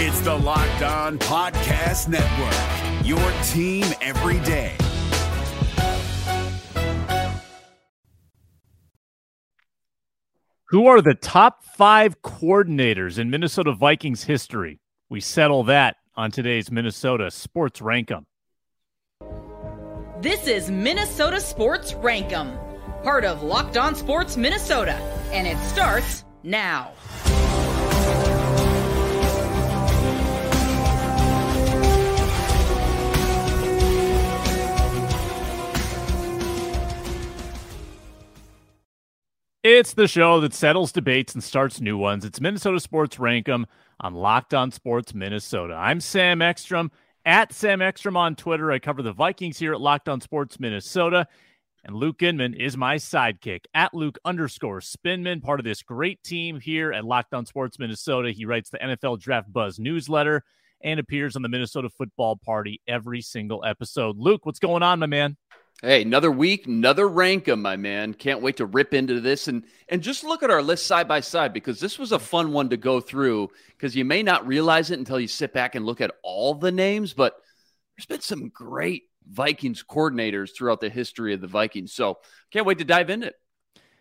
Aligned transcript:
It's 0.00 0.20
the 0.20 0.32
Locked 0.32 0.82
On 0.82 1.18
Podcast 1.18 2.06
Network, 2.06 3.04
your 3.04 3.18
team 3.48 3.84
every 4.00 4.38
day. 4.46 4.76
Who 10.68 10.86
are 10.86 11.02
the 11.02 11.16
top 11.16 11.64
five 11.64 12.22
coordinators 12.22 13.18
in 13.18 13.28
Minnesota 13.28 13.72
Vikings 13.72 14.22
history? 14.22 14.78
We 15.10 15.18
settle 15.18 15.64
that 15.64 15.96
on 16.14 16.30
today's 16.30 16.70
Minnesota 16.70 17.32
Sports 17.32 17.82
Rank 17.82 18.12
'Em. 18.12 18.24
This 20.20 20.46
is 20.46 20.70
Minnesota 20.70 21.40
Sports 21.40 21.92
Rank 21.94 22.32
'Em, 22.32 22.56
part 23.02 23.24
of 23.24 23.42
Locked 23.42 23.76
On 23.76 23.96
Sports 23.96 24.36
Minnesota, 24.36 24.94
and 25.32 25.48
it 25.48 25.58
starts 25.64 26.24
now. 26.44 26.92
It's 39.64 39.92
the 39.94 40.06
show 40.06 40.40
that 40.40 40.54
settles 40.54 40.92
debates 40.92 41.34
and 41.34 41.42
starts 41.42 41.80
new 41.80 41.98
ones. 41.98 42.24
It's 42.24 42.40
Minnesota 42.40 42.78
Sports 42.78 43.18
Rank 43.18 43.48
'Em 43.48 43.66
on 43.98 44.14
Locked 44.14 44.54
On 44.54 44.70
Sports 44.70 45.14
Minnesota. 45.14 45.74
I'm 45.74 46.00
Sam 46.00 46.40
Ekstrom 46.40 46.92
at 47.24 47.52
Sam 47.52 47.82
Ekstrom 47.82 48.16
on 48.16 48.36
Twitter. 48.36 48.70
I 48.70 48.78
cover 48.78 49.02
the 49.02 49.12
Vikings 49.12 49.58
here 49.58 49.72
at 49.72 49.80
Locked 49.80 50.08
On 50.08 50.20
Sports 50.20 50.60
Minnesota. 50.60 51.26
And 51.82 51.96
Luke 51.96 52.22
Inman 52.22 52.54
is 52.54 52.76
my 52.76 52.96
sidekick 52.96 53.64
at 53.74 53.92
Luke 53.92 54.18
underscore 54.24 54.80
Spinman, 54.80 55.42
part 55.42 55.58
of 55.58 55.64
this 55.64 55.82
great 55.82 56.22
team 56.22 56.60
here 56.60 56.92
at 56.92 57.04
Locked 57.04 57.34
On 57.34 57.44
Sports 57.44 57.80
Minnesota. 57.80 58.30
He 58.30 58.44
writes 58.44 58.70
the 58.70 58.80
NFL 58.80 59.16
Draft 59.16 59.52
Buzz 59.52 59.80
newsletter 59.80 60.44
and 60.82 61.00
appears 61.00 61.34
on 61.34 61.42
the 61.42 61.48
Minnesota 61.48 61.90
Football 61.90 62.36
Party 62.36 62.80
every 62.86 63.20
single 63.20 63.64
episode. 63.64 64.18
Luke, 64.18 64.46
what's 64.46 64.60
going 64.60 64.84
on, 64.84 65.00
my 65.00 65.06
man? 65.06 65.36
Hey, 65.80 66.02
another 66.02 66.32
week, 66.32 66.66
another 66.66 67.08
rankum, 67.08 67.60
my 67.60 67.76
man. 67.76 68.12
Can't 68.12 68.42
wait 68.42 68.56
to 68.56 68.66
rip 68.66 68.92
into 68.92 69.20
this 69.20 69.46
and 69.46 69.62
and 69.88 70.02
just 70.02 70.24
look 70.24 70.42
at 70.42 70.50
our 70.50 70.60
list 70.60 70.86
side 70.86 71.06
by 71.06 71.20
side 71.20 71.52
because 71.52 71.78
this 71.78 72.00
was 72.00 72.10
a 72.10 72.18
fun 72.18 72.52
one 72.52 72.68
to 72.70 72.76
go 72.76 73.00
through 73.00 73.50
because 73.68 73.94
you 73.94 74.04
may 74.04 74.24
not 74.24 74.44
realize 74.44 74.90
it 74.90 74.98
until 74.98 75.20
you 75.20 75.28
sit 75.28 75.52
back 75.52 75.76
and 75.76 75.86
look 75.86 76.00
at 76.00 76.10
all 76.24 76.54
the 76.54 76.72
names, 76.72 77.14
but 77.14 77.34
there's 77.96 78.06
been 78.06 78.20
some 78.20 78.48
great 78.48 79.04
Vikings 79.30 79.84
coordinators 79.88 80.50
throughout 80.52 80.80
the 80.80 80.90
history 80.90 81.32
of 81.32 81.40
the 81.40 81.46
Vikings. 81.46 81.92
So 81.92 82.18
can't 82.50 82.66
wait 82.66 82.78
to 82.78 82.84
dive 82.84 83.08
into 83.08 83.28
it. 83.28 83.36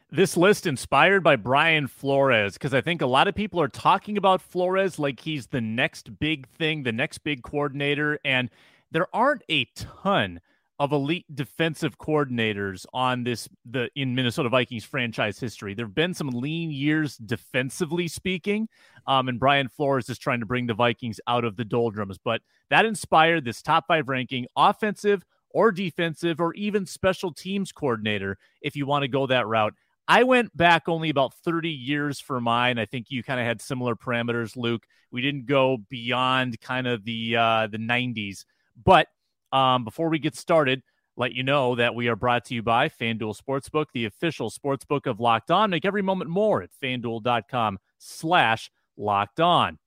This 0.10 0.36
list 0.36 0.66
inspired 0.66 1.24
by 1.24 1.36
Brian 1.36 1.88
Flores 1.88 2.54
because 2.54 2.74
I 2.74 2.82
think 2.82 3.04
a 3.04 3.08
lot 3.08 3.28
of 3.28 3.36
people 3.36 3.62
are 3.62 3.68
talking 3.68 4.18
about 4.18 4.42
Flores 4.42 4.98
like 4.98 5.20
he's 5.20 5.46
the 5.46 5.62
next 5.62 6.18
big 6.18 6.48
thing, 6.48 6.82
the 6.82 6.92
next 6.92 7.20
big 7.20 7.44
coordinator, 7.44 8.18
and 8.26 8.50
there 8.90 9.14
aren't 9.14 9.44
a 9.48 9.66
ton 9.76 10.40
of 10.80 10.92
elite 10.92 11.26
defensive 11.34 11.98
coordinators 11.98 12.86
on 12.94 13.24
this 13.24 13.50
the 13.66 13.90
in 13.96 14.14
Minnesota 14.14 14.50
Vikings 14.50 14.84
franchise 14.84 15.40
history. 15.40 15.74
There 15.74 15.86
have 15.86 15.96
been 15.96 16.14
some 16.14 16.30
lean 16.30 16.70
years 16.70 17.18
defensively 17.18 18.08
speaking, 18.08 18.68
um, 19.08 19.28
and 19.28 19.40
Brian 19.40 19.70
Flores 19.70 20.10
is 20.10 20.20
trying 20.20 20.40
to 20.40 20.46
bring 20.46 20.68
the 20.68 20.76
Vikings 20.76 21.20
out 21.28 21.44
of 21.44 21.56
the 21.56 21.66
doldrums. 21.66 22.18
But 22.18 22.42
that 22.70 22.86
inspired 22.86 23.44
this 23.44 23.62
top 23.62 23.86
five 23.88 24.08
ranking, 24.08 24.46
offensive 24.56 25.24
or 25.50 25.72
defensive 25.72 26.40
or 26.40 26.54
even 26.54 26.86
special 26.86 27.34
teams 27.34 27.72
coordinator. 27.72 28.38
If 28.62 28.76
you 28.76 28.86
want 28.86 29.02
to 29.02 29.08
go 29.08 29.26
that 29.28 29.48
route, 29.48 29.74
I 30.08 30.24
went 30.24 30.56
back 30.56 30.88
only 30.88 31.10
about 31.10 31.34
30 31.44 31.70
years 31.70 32.20
for 32.20 32.40
mine. 32.40 32.78
I 32.78 32.86
think 32.86 33.08
you 33.10 33.24
kind 33.24 33.40
of 33.40 33.46
had 33.46 33.62
similar 33.62 33.96
parameters, 33.96 34.56
Luke. 34.56 34.86
We 35.12 35.22
didn't 35.22 35.48
go 35.48 35.78
beyond 35.90 36.62
kind 36.62 36.86
of 36.86 37.04
the 37.04 37.36
uh, 37.36 37.68
the 37.68 37.80
90s, 37.80 38.46
but 38.84 39.08
um, 39.52 39.84
before 39.84 40.10
we 40.10 40.20
get 40.20 40.36
started, 40.36 40.82
let 41.16 41.34
you 41.34 41.44
know 41.44 41.76
that 41.76 41.96
we 41.96 42.08
are 42.08 42.16
brought 42.16 42.46
to 42.46 42.54
you 42.54 42.62
by 42.62 42.90
FanDuel 42.90 43.40
Sportsbook, 43.42 43.88
the 43.94 44.06
official 44.06 44.52
sportsbook 44.52 45.08
of 45.08 45.20
Locked 45.20 45.50
On. 45.50 45.70
Make 45.70 45.84
every 45.84 46.04
moment 46.04 46.30
more 46.30 46.62
at 46.62 46.70
fanduel.com 46.82 47.80
slash 47.98 48.70
locked 48.98 49.40
on. 49.40 49.80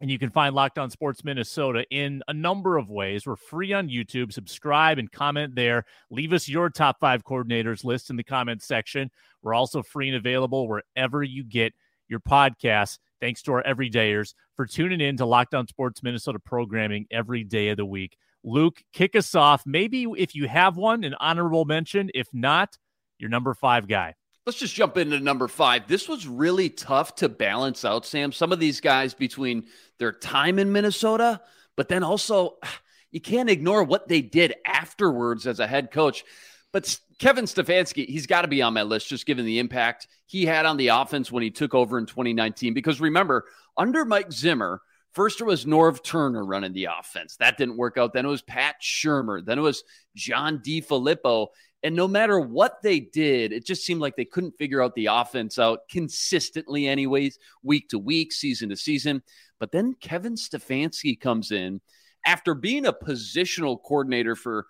And 0.00 0.08
you 0.08 0.18
can 0.18 0.30
find 0.30 0.54
Locked 0.54 0.78
On 0.78 0.90
Sports 0.90 1.24
Minnesota 1.24 1.84
in 1.90 2.22
a 2.28 2.32
number 2.32 2.76
of 2.76 2.88
ways. 2.88 3.26
We're 3.26 3.34
free 3.34 3.72
on 3.72 3.88
YouTube. 3.88 4.32
Subscribe 4.32 4.98
and 4.98 5.10
comment 5.10 5.56
there. 5.56 5.84
Leave 6.10 6.32
us 6.32 6.48
your 6.48 6.70
top 6.70 7.00
five 7.00 7.24
coordinators 7.24 7.82
list 7.82 8.08
in 8.10 8.16
the 8.16 8.22
comment 8.22 8.62
section. 8.62 9.10
We're 9.42 9.54
also 9.54 9.82
free 9.82 10.06
and 10.08 10.16
available 10.16 10.68
wherever 10.68 11.24
you 11.24 11.42
get 11.42 11.72
your 12.06 12.20
podcasts. 12.20 12.98
Thanks 13.20 13.42
to 13.42 13.52
our 13.54 13.64
everydayers 13.64 14.34
for 14.54 14.66
tuning 14.66 15.00
in 15.00 15.16
to 15.16 15.26
Locked 15.26 15.54
On 15.54 15.66
Sports 15.66 16.04
Minnesota 16.04 16.38
programming 16.38 17.06
every 17.10 17.42
day 17.42 17.70
of 17.70 17.76
the 17.76 17.84
week. 17.84 18.16
Luke, 18.44 18.82
kick 18.92 19.16
us 19.16 19.34
off. 19.34 19.64
Maybe 19.66 20.06
if 20.16 20.34
you 20.34 20.48
have 20.48 20.76
one, 20.76 21.04
an 21.04 21.14
honorable 21.18 21.64
mention. 21.64 22.10
If 22.14 22.28
not, 22.32 22.76
your 23.18 23.30
number 23.30 23.54
five 23.54 23.88
guy. 23.88 24.14
Let's 24.46 24.58
just 24.58 24.74
jump 24.74 24.96
into 24.96 25.20
number 25.20 25.46
five. 25.46 25.86
This 25.86 26.08
was 26.08 26.26
really 26.26 26.70
tough 26.70 27.16
to 27.16 27.28
balance 27.28 27.84
out, 27.84 28.06
Sam. 28.06 28.32
Some 28.32 28.50
of 28.50 28.58
these 28.58 28.80
guys 28.80 29.12
between 29.12 29.64
their 29.98 30.12
time 30.12 30.58
in 30.58 30.72
Minnesota, 30.72 31.42
but 31.76 31.88
then 31.88 32.02
also 32.02 32.56
you 33.10 33.20
can't 33.20 33.50
ignore 33.50 33.84
what 33.84 34.08
they 34.08 34.22
did 34.22 34.54
afterwards 34.66 35.46
as 35.46 35.60
a 35.60 35.66
head 35.66 35.90
coach. 35.90 36.24
But 36.72 36.98
Kevin 37.18 37.46
Stefanski, 37.46 38.06
he's 38.06 38.26
got 38.26 38.42
to 38.42 38.48
be 38.48 38.62
on 38.62 38.74
my 38.74 38.82
list 38.82 39.08
just 39.08 39.26
given 39.26 39.44
the 39.44 39.58
impact 39.58 40.06
he 40.26 40.46
had 40.46 40.66
on 40.66 40.76
the 40.76 40.88
offense 40.88 41.32
when 41.32 41.42
he 41.42 41.50
took 41.50 41.74
over 41.74 41.98
in 41.98 42.06
2019. 42.06 42.74
Because 42.74 43.00
remember, 43.00 43.44
under 43.76 44.04
Mike 44.04 44.32
Zimmer, 44.32 44.82
First, 45.18 45.40
it 45.40 45.46
was 45.46 45.64
Norv 45.64 46.04
Turner 46.04 46.44
running 46.44 46.72
the 46.72 46.90
offense. 46.96 47.34
That 47.38 47.58
didn't 47.58 47.76
work 47.76 47.98
out. 47.98 48.12
Then 48.12 48.24
it 48.24 48.28
was 48.28 48.42
Pat 48.42 48.76
Shurmur. 48.80 49.44
Then 49.44 49.58
it 49.58 49.62
was 49.62 49.82
John 50.14 50.60
DeFilippo. 50.60 51.48
And 51.82 51.96
no 51.96 52.06
matter 52.06 52.38
what 52.38 52.80
they 52.84 53.00
did, 53.00 53.52
it 53.52 53.66
just 53.66 53.84
seemed 53.84 54.00
like 54.00 54.14
they 54.14 54.24
couldn't 54.24 54.56
figure 54.56 54.80
out 54.80 54.94
the 54.94 55.06
offense 55.06 55.58
out 55.58 55.80
consistently, 55.90 56.86
anyways, 56.86 57.40
week 57.64 57.88
to 57.88 57.98
week, 57.98 58.32
season 58.32 58.68
to 58.68 58.76
season. 58.76 59.24
But 59.58 59.72
then 59.72 59.94
Kevin 59.94 60.36
Stefanski 60.36 61.18
comes 61.18 61.50
in 61.50 61.80
after 62.24 62.54
being 62.54 62.86
a 62.86 62.92
positional 62.92 63.82
coordinator 63.82 64.36
for 64.36 64.66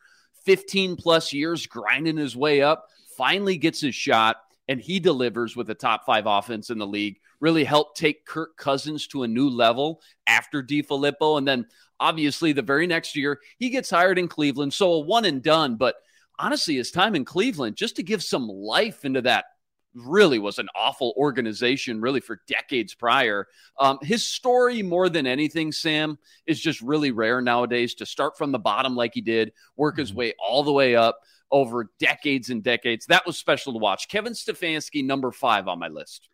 15 0.46 0.96
plus 0.96 1.30
years, 1.30 1.66
grinding 1.66 2.16
his 2.16 2.34
way 2.34 2.62
up, 2.62 2.86
finally 3.18 3.58
gets 3.58 3.82
his 3.82 3.94
shot, 3.94 4.38
and 4.66 4.80
he 4.80 4.98
delivers 4.98 5.54
with 5.54 5.68
a 5.68 5.74
top 5.74 6.06
five 6.06 6.24
offense 6.24 6.70
in 6.70 6.78
the 6.78 6.86
league 6.86 7.18
really 7.40 7.64
helped 7.64 7.96
take 7.96 8.26
Kirk 8.26 8.56
Cousins 8.56 9.06
to 9.08 9.22
a 9.22 9.28
new 9.28 9.48
level 9.48 10.00
after 10.26 10.62
DeFilippo. 10.62 11.38
And 11.38 11.46
then 11.46 11.66
obviously 12.00 12.52
the 12.52 12.62
very 12.62 12.86
next 12.86 13.16
year, 13.16 13.40
he 13.58 13.70
gets 13.70 13.90
hired 13.90 14.18
in 14.18 14.28
Cleveland. 14.28 14.72
So 14.72 14.92
a 14.92 15.00
one 15.00 15.24
and 15.24 15.42
done. 15.42 15.76
But 15.76 15.96
honestly, 16.38 16.76
his 16.76 16.90
time 16.90 17.14
in 17.14 17.24
Cleveland, 17.24 17.76
just 17.76 17.96
to 17.96 18.02
give 18.02 18.22
some 18.22 18.48
life 18.48 19.04
into 19.04 19.22
that 19.22 19.46
really 19.94 20.38
was 20.38 20.58
an 20.58 20.68
awful 20.74 21.14
organization, 21.16 22.00
really 22.00 22.20
for 22.20 22.40
decades 22.46 22.94
prior. 22.94 23.48
Um, 23.78 23.98
his 24.02 24.24
story, 24.24 24.82
more 24.82 25.08
than 25.08 25.26
anything, 25.26 25.72
Sam, 25.72 26.18
is 26.46 26.60
just 26.60 26.80
really 26.80 27.10
rare 27.10 27.40
nowadays 27.40 27.94
to 27.94 28.06
start 28.06 28.36
from 28.36 28.52
the 28.52 28.58
bottom 28.58 28.94
like 28.94 29.14
he 29.14 29.20
did, 29.20 29.52
work 29.76 29.96
his 29.96 30.10
mm-hmm. 30.10 30.18
way 30.18 30.34
all 30.38 30.62
the 30.62 30.72
way 30.72 30.94
up 30.94 31.20
over 31.50 31.90
decades 31.98 32.50
and 32.50 32.62
decades. 32.62 33.06
That 33.06 33.26
was 33.26 33.38
special 33.38 33.72
to 33.72 33.78
watch. 33.78 34.08
Kevin 34.08 34.34
Stefanski, 34.34 35.04
number 35.04 35.32
five 35.32 35.66
on 35.68 35.78
my 35.78 35.88
list. 35.88 36.28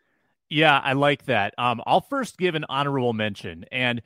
Yeah, 0.49 0.79
I 0.79 0.93
like 0.93 1.25
that. 1.27 1.55
Um, 1.59 1.83
I'll 1.87 2.01
first 2.01 2.39
give 2.39 2.55
an 2.55 2.65
honorable 2.69 3.13
mention. 3.13 3.65
And 3.73 4.03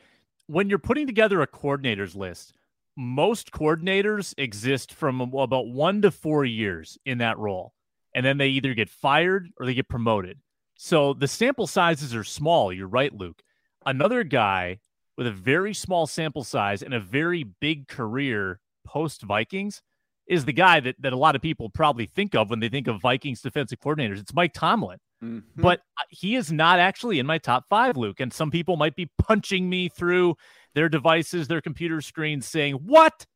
when 0.47 0.69
you're 0.69 0.79
putting 0.79 1.07
together 1.07 1.43
a 1.43 1.47
coordinators 1.47 2.17
list, 2.17 2.55
most 2.97 3.53
coordinators 3.53 4.35
exist 4.39 4.93
from 4.93 5.21
about 5.21 5.69
one 5.69 6.03
to 6.03 6.11
four 6.11 6.45
years 6.45 6.99
in 7.05 7.19
that 7.19 7.39
role. 7.39 7.73
And 8.15 8.25
then 8.25 8.39
they 8.39 8.49
either 8.49 8.75
get 8.75 8.89
fired 8.89 9.51
or 9.59 9.67
they 9.67 9.75
get 9.75 9.89
promoted. 9.89 10.39
So 10.77 11.13
the 11.13 11.29
sample 11.29 11.67
sizes 11.67 12.15
are 12.15 12.25
small. 12.25 12.73
You're 12.73 12.89
right, 12.89 13.13
Luke. 13.13 13.43
Another 13.85 14.25
guy 14.25 14.79
with 15.17 15.27
a 15.27 15.33
very 15.33 15.75
small 15.75 16.07
sample 16.07 16.45
size 16.45 16.83
and 16.83 16.95
a 16.95 17.01
very 17.01 17.43
big 17.45 17.89
career 17.89 18.61
post 18.87 19.23
Vikings 19.23 19.83
is 20.27 20.45
the 20.45 20.53
guy 20.53 20.81
that, 20.81 20.97
that 21.01 21.13
a 21.13 21.17
lot 21.17 21.35
of 21.37 21.43
people 21.43 21.69
probably 21.71 22.07
think 22.07 22.35
of 22.35 22.51
when 22.51 22.61
they 22.61 22.69
think 22.69 22.87
of 22.87 23.01
Vikings 23.01 23.43
defensive 23.43 23.81
coordinators. 23.81 24.19
It's 24.19 24.35
Mike 24.35 24.53
Tomlin. 24.53 24.99
Mm-hmm. 25.23 25.61
But 25.61 25.81
uh, 25.99 26.05
he 26.11 26.37
is 26.37 26.53
not 26.53 26.79
actually 26.79 27.19
in 27.19 27.27
my 27.27 27.39
top 27.39 27.65
five, 27.69 27.97
Luke. 27.97 28.21
And 28.21 28.33
some 28.33 28.51
people 28.51 28.77
might 28.77 28.97
be 28.97 29.11
punching 29.19 29.69
me 29.69 29.89
through 29.89 30.37
their 30.75 30.89
devices, 30.89 31.49
their 31.49 31.61
computer 31.61 32.01
screens, 32.01 32.47
saying, 32.47 32.75
What? 32.75 33.27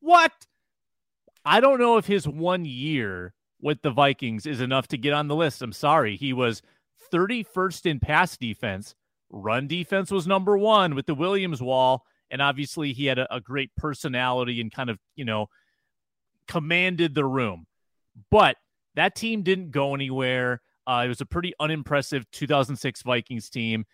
What? 0.00 0.32
I 1.44 1.60
don't 1.60 1.80
know 1.80 1.96
if 1.96 2.06
his 2.06 2.26
one 2.26 2.64
year 2.64 3.34
with 3.60 3.82
the 3.82 3.90
Vikings 3.90 4.46
is 4.46 4.60
enough 4.60 4.88
to 4.88 4.98
get 4.98 5.12
on 5.12 5.28
the 5.28 5.34
list. 5.34 5.62
I'm 5.62 5.72
sorry. 5.72 6.16
He 6.16 6.32
was 6.32 6.62
31st 7.12 7.86
in 7.86 8.00
pass 8.00 8.36
defense. 8.36 8.94
Run 9.30 9.66
defense 9.66 10.10
was 10.10 10.26
number 10.26 10.56
one 10.56 10.94
with 10.94 11.06
the 11.06 11.14
Williams 11.14 11.62
wall. 11.62 12.04
And 12.30 12.42
obviously, 12.42 12.92
he 12.92 13.06
had 13.06 13.18
a, 13.18 13.34
a 13.34 13.40
great 13.40 13.70
personality 13.76 14.60
and 14.60 14.72
kind 14.72 14.90
of, 14.90 14.98
you 15.16 15.24
know, 15.24 15.46
commanded 16.48 17.14
the 17.14 17.24
room. 17.24 17.66
But 18.30 18.56
that 18.94 19.14
team 19.14 19.42
didn't 19.42 19.70
go 19.70 19.94
anywhere. 19.94 20.60
Uh, 20.86 21.02
it 21.04 21.08
was 21.08 21.20
a 21.20 21.26
pretty 21.26 21.52
unimpressive 21.60 22.30
2006 22.30 23.02
Vikings 23.02 23.48
team. 23.48 23.84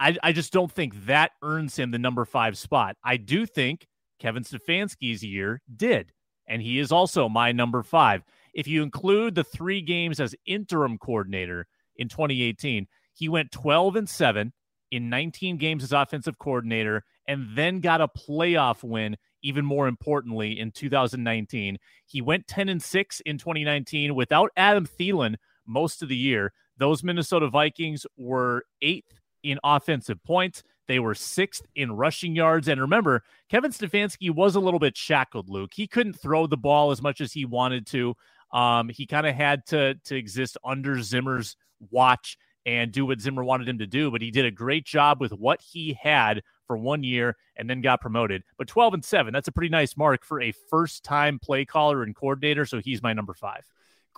I, 0.00 0.16
I 0.22 0.32
just 0.32 0.52
don't 0.52 0.70
think 0.70 1.06
that 1.06 1.32
earns 1.42 1.76
him 1.76 1.90
the 1.90 1.98
number 1.98 2.24
five 2.24 2.56
spot. 2.56 2.96
I 3.04 3.16
do 3.16 3.46
think 3.46 3.88
Kevin 4.20 4.44
Stefanski's 4.44 5.24
year 5.24 5.60
did, 5.76 6.12
and 6.46 6.62
he 6.62 6.78
is 6.78 6.92
also 6.92 7.28
my 7.28 7.52
number 7.52 7.82
five. 7.82 8.22
If 8.54 8.68
you 8.68 8.82
include 8.82 9.34
the 9.34 9.44
three 9.44 9.82
games 9.82 10.20
as 10.20 10.34
interim 10.46 10.98
coordinator 10.98 11.66
in 11.96 12.08
2018, 12.08 12.86
he 13.14 13.28
went 13.28 13.50
12 13.50 13.96
and 13.96 14.08
7 14.08 14.52
in 14.90 15.10
19 15.10 15.58
games 15.58 15.82
as 15.82 15.92
offensive 15.92 16.38
coordinator 16.38 17.04
and 17.26 17.48
then 17.54 17.80
got 17.80 18.00
a 18.00 18.08
playoff 18.08 18.82
win 18.82 19.16
even 19.42 19.64
more 19.64 19.86
importantly 19.86 20.58
in 20.58 20.70
2019 20.70 21.78
he 22.06 22.22
went 22.22 22.46
10 22.48 22.70
and 22.70 22.82
6 22.82 23.20
in 23.20 23.36
2019 23.36 24.14
without 24.14 24.50
adam 24.56 24.86
thielen 24.86 25.36
most 25.68 26.02
of 26.02 26.08
the 26.08 26.16
year 26.16 26.52
those 26.78 27.04
minnesota 27.04 27.48
vikings 27.48 28.06
were 28.16 28.64
eighth 28.82 29.20
in 29.42 29.58
offensive 29.62 30.22
points 30.24 30.62
they 30.88 30.98
were 30.98 31.14
sixth 31.14 31.66
in 31.76 31.92
rushing 31.92 32.34
yards 32.34 32.66
and 32.66 32.80
remember 32.80 33.22
kevin 33.48 33.70
stefanski 33.70 34.34
was 34.34 34.54
a 34.54 34.60
little 34.60 34.80
bit 34.80 34.96
shackled 34.96 35.48
luke 35.48 35.70
he 35.74 35.86
couldn't 35.86 36.14
throw 36.14 36.46
the 36.46 36.56
ball 36.56 36.90
as 36.90 37.00
much 37.00 37.20
as 37.20 37.32
he 37.32 37.44
wanted 37.44 37.86
to 37.86 38.14
um, 38.50 38.88
he 38.88 39.06
kind 39.06 39.26
of 39.26 39.34
had 39.34 39.64
to 39.66 39.94
to 40.04 40.16
exist 40.16 40.56
under 40.64 41.00
zimmer's 41.02 41.56
watch 41.90 42.38
and 42.68 42.92
do 42.92 43.06
what 43.06 43.18
Zimmer 43.20 43.42
wanted 43.42 43.66
him 43.66 43.78
to 43.78 43.86
do. 43.86 44.10
But 44.10 44.20
he 44.20 44.30
did 44.30 44.44
a 44.44 44.50
great 44.50 44.84
job 44.84 45.22
with 45.22 45.32
what 45.32 45.60
he 45.60 45.98
had 46.00 46.42
for 46.66 46.76
one 46.76 47.02
year 47.02 47.34
and 47.56 47.68
then 47.68 47.80
got 47.80 48.02
promoted. 48.02 48.42
But 48.58 48.68
12 48.68 48.94
and 48.94 49.04
7, 49.04 49.32
that's 49.32 49.48
a 49.48 49.52
pretty 49.52 49.70
nice 49.70 49.96
mark 49.96 50.22
for 50.22 50.42
a 50.42 50.52
first 50.68 51.02
time 51.02 51.38
play 51.38 51.64
caller 51.64 52.02
and 52.02 52.14
coordinator. 52.14 52.66
So 52.66 52.78
he's 52.78 53.02
my 53.02 53.14
number 53.14 53.32
five. 53.32 53.64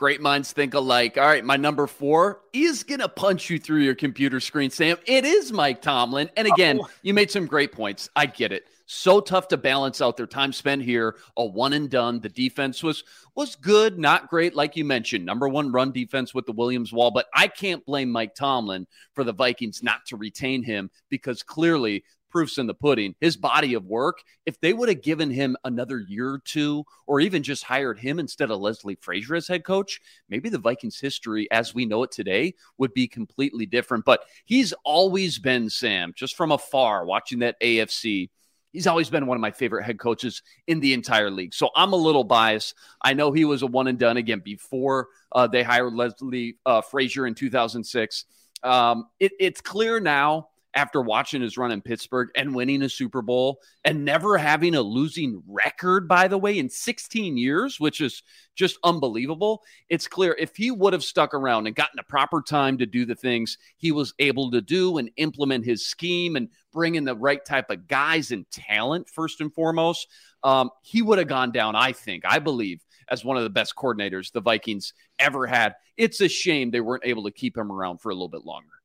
Great 0.00 0.22
minds 0.22 0.50
think 0.50 0.72
alike. 0.72 1.18
All 1.18 1.26
right, 1.26 1.44
my 1.44 1.58
number 1.58 1.86
four 1.86 2.40
is 2.54 2.84
going 2.84 3.00
to 3.00 3.08
punch 3.08 3.50
you 3.50 3.58
through 3.58 3.80
your 3.80 3.94
computer 3.94 4.40
screen, 4.40 4.70
Sam. 4.70 4.96
It 5.04 5.26
is 5.26 5.52
Mike 5.52 5.82
Tomlin. 5.82 6.30
And 6.38 6.48
again, 6.48 6.80
oh. 6.82 6.88
you 7.02 7.12
made 7.12 7.30
some 7.30 7.44
great 7.44 7.70
points. 7.70 8.08
I 8.16 8.24
get 8.24 8.50
it. 8.50 8.64
So 8.86 9.20
tough 9.20 9.48
to 9.48 9.58
balance 9.58 10.00
out 10.00 10.16
their 10.16 10.26
time 10.26 10.54
spent 10.54 10.80
here. 10.80 11.16
A 11.36 11.44
one 11.44 11.74
and 11.74 11.90
done. 11.90 12.18
The 12.18 12.30
defense 12.30 12.82
was 12.82 13.04
was 13.34 13.56
good, 13.56 13.98
not 13.98 14.30
great, 14.30 14.54
like 14.54 14.74
you 14.74 14.86
mentioned. 14.86 15.26
Number 15.26 15.50
one 15.50 15.70
run 15.70 15.92
defense 15.92 16.32
with 16.32 16.46
the 16.46 16.52
Williams 16.52 16.94
wall. 16.94 17.10
But 17.10 17.26
I 17.34 17.46
can't 17.46 17.84
blame 17.84 18.10
Mike 18.10 18.34
Tomlin 18.34 18.86
for 19.14 19.22
the 19.22 19.34
Vikings 19.34 19.82
not 19.82 20.06
to 20.06 20.16
retain 20.16 20.62
him 20.62 20.90
because 21.10 21.42
clearly 21.42 22.04
proof's 22.30 22.58
in 22.58 22.66
the 22.66 22.74
pudding. 22.74 23.14
His 23.20 23.36
body 23.36 23.74
of 23.74 23.86
work, 23.86 24.22
if 24.46 24.60
they 24.60 24.72
would 24.72 24.88
have 24.88 25.02
given 25.02 25.30
him 25.30 25.56
another 25.64 25.98
year 25.98 26.30
or 26.30 26.42
two, 26.44 26.84
or 27.06 27.20
even 27.20 27.42
just 27.42 27.64
hired 27.64 27.98
him 27.98 28.18
instead 28.18 28.50
of 28.50 28.60
Leslie 28.60 28.98
Frazier 29.00 29.34
as 29.36 29.48
head 29.48 29.64
coach, 29.64 30.00
maybe 30.28 30.48
the 30.48 30.58
Vikings 30.58 31.00
history 31.00 31.50
as 31.50 31.74
we 31.74 31.86
know 31.86 32.02
it 32.02 32.10
today 32.10 32.54
would 32.78 32.94
be 32.94 33.08
completely 33.08 33.66
different. 33.66 34.04
But 34.04 34.24
he's 34.44 34.72
always 34.84 35.38
been, 35.38 35.68
Sam, 35.70 36.12
just 36.16 36.36
from 36.36 36.52
afar, 36.52 37.04
watching 37.04 37.40
that 37.40 37.60
AFC. 37.60 38.30
He's 38.72 38.86
always 38.86 39.10
been 39.10 39.26
one 39.26 39.36
of 39.36 39.40
my 39.40 39.50
favorite 39.50 39.84
head 39.84 39.98
coaches 39.98 40.42
in 40.68 40.78
the 40.78 40.94
entire 40.94 41.30
league. 41.30 41.54
So 41.54 41.70
I'm 41.74 41.92
a 41.92 41.96
little 41.96 42.22
biased. 42.22 42.74
I 43.02 43.14
know 43.14 43.32
he 43.32 43.44
was 43.44 43.62
a 43.62 43.66
one 43.66 43.88
and 43.88 43.98
done 43.98 44.16
again 44.16 44.42
before 44.44 45.08
uh, 45.32 45.48
they 45.48 45.64
hired 45.64 45.92
Leslie 45.92 46.56
uh, 46.64 46.80
Frazier 46.80 47.26
in 47.26 47.34
2006. 47.34 48.26
Um, 48.62 49.06
it, 49.18 49.32
it's 49.40 49.60
clear 49.60 49.98
now 49.98 50.48
after 50.74 51.00
watching 51.00 51.42
his 51.42 51.58
run 51.58 51.72
in 51.72 51.80
Pittsburgh 51.80 52.28
and 52.36 52.54
winning 52.54 52.82
a 52.82 52.88
Super 52.88 53.22
Bowl 53.22 53.60
and 53.84 54.04
never 54.04 54.38
having 54.38 54.74
a 54.74 54.82
losing 54.82 55.42
record, 55.46 56.06
by 56.06 56.28
the 56.28 56.38
way, 56.38 56.58
in 56.58 56.68
16 56.68 57.36
years, 57.36 57.80
which 57.80 58.00
is 58.00 58.22
just 58.54 58.78
unbelievable. 58.84 59.62
It's 59.88 60.06
clear 60.06 60.36
if 60.38 60.56
he 60.56 60.70
would 60.70 60.92
have 60.92 61.02
stuck 61.02 61.34
around 61.34 61.66
and 61.66 61.74
gotten 61.74 61.96
the 61.96 62.02
proper 62.04 62.42
time 62.42 62.78
to 62.78 62.86
do 62.86 63.04
the 63.04 63.14
things 63.14 63.58
he 63.76 63.90
was 63.90 64.14
able 64.18 64.50
to 64.52 64.60
do 64.60 64.98
and 64.98 65.10
implement 65.16 65.64
his 65.64 65.86
scheme 65.86 66.36
and 66.36 66.48
bring 66.72 66.94
in 66.94 67.04
the 67.04 67.16
right 67.16 67.44
type 67.44 67.70
of 67.70 67.88
guys 67.88 68.30
and 68.30 68.48
talent, 68.50 69.08
first 69.08 69.40
and 69.40 69.52
foremost, 69.52 70.06
um, 70.44 70.70
he 70.82 71.02
would 71.02 71.18
have 71.18 71.28
gone 71.28 71.50
down, 71.50 71.74
I 71.74 71.92
think, 71.92 72.24
I 72.24 72.38
believe, 72.38 72.80
as 73.08 73.24
one 73.24 73.36
of 73.36 73.42
the 73.42 73.50
best 73.50 73.74
coordinators 73.76 74.32
the 74.32 74.40
Vikings 74.40 74.94
ever 75.18 75.46
had. 75.46 75.74
It's 75.96 76.20
a 76.20 76.28
shame 76.28 76.70
they 76.70 76.80
weren't 76.80 77.04
able 77.04 77.24
to 77.24 77.30
keep 77.30 77.56
him 77.56 77.72
around 77.72 78.00
for 78.00 78.10
a 78.10 78.14
little 78.14 78.28
bit 78.28 78.44
longer. 78.44 78.79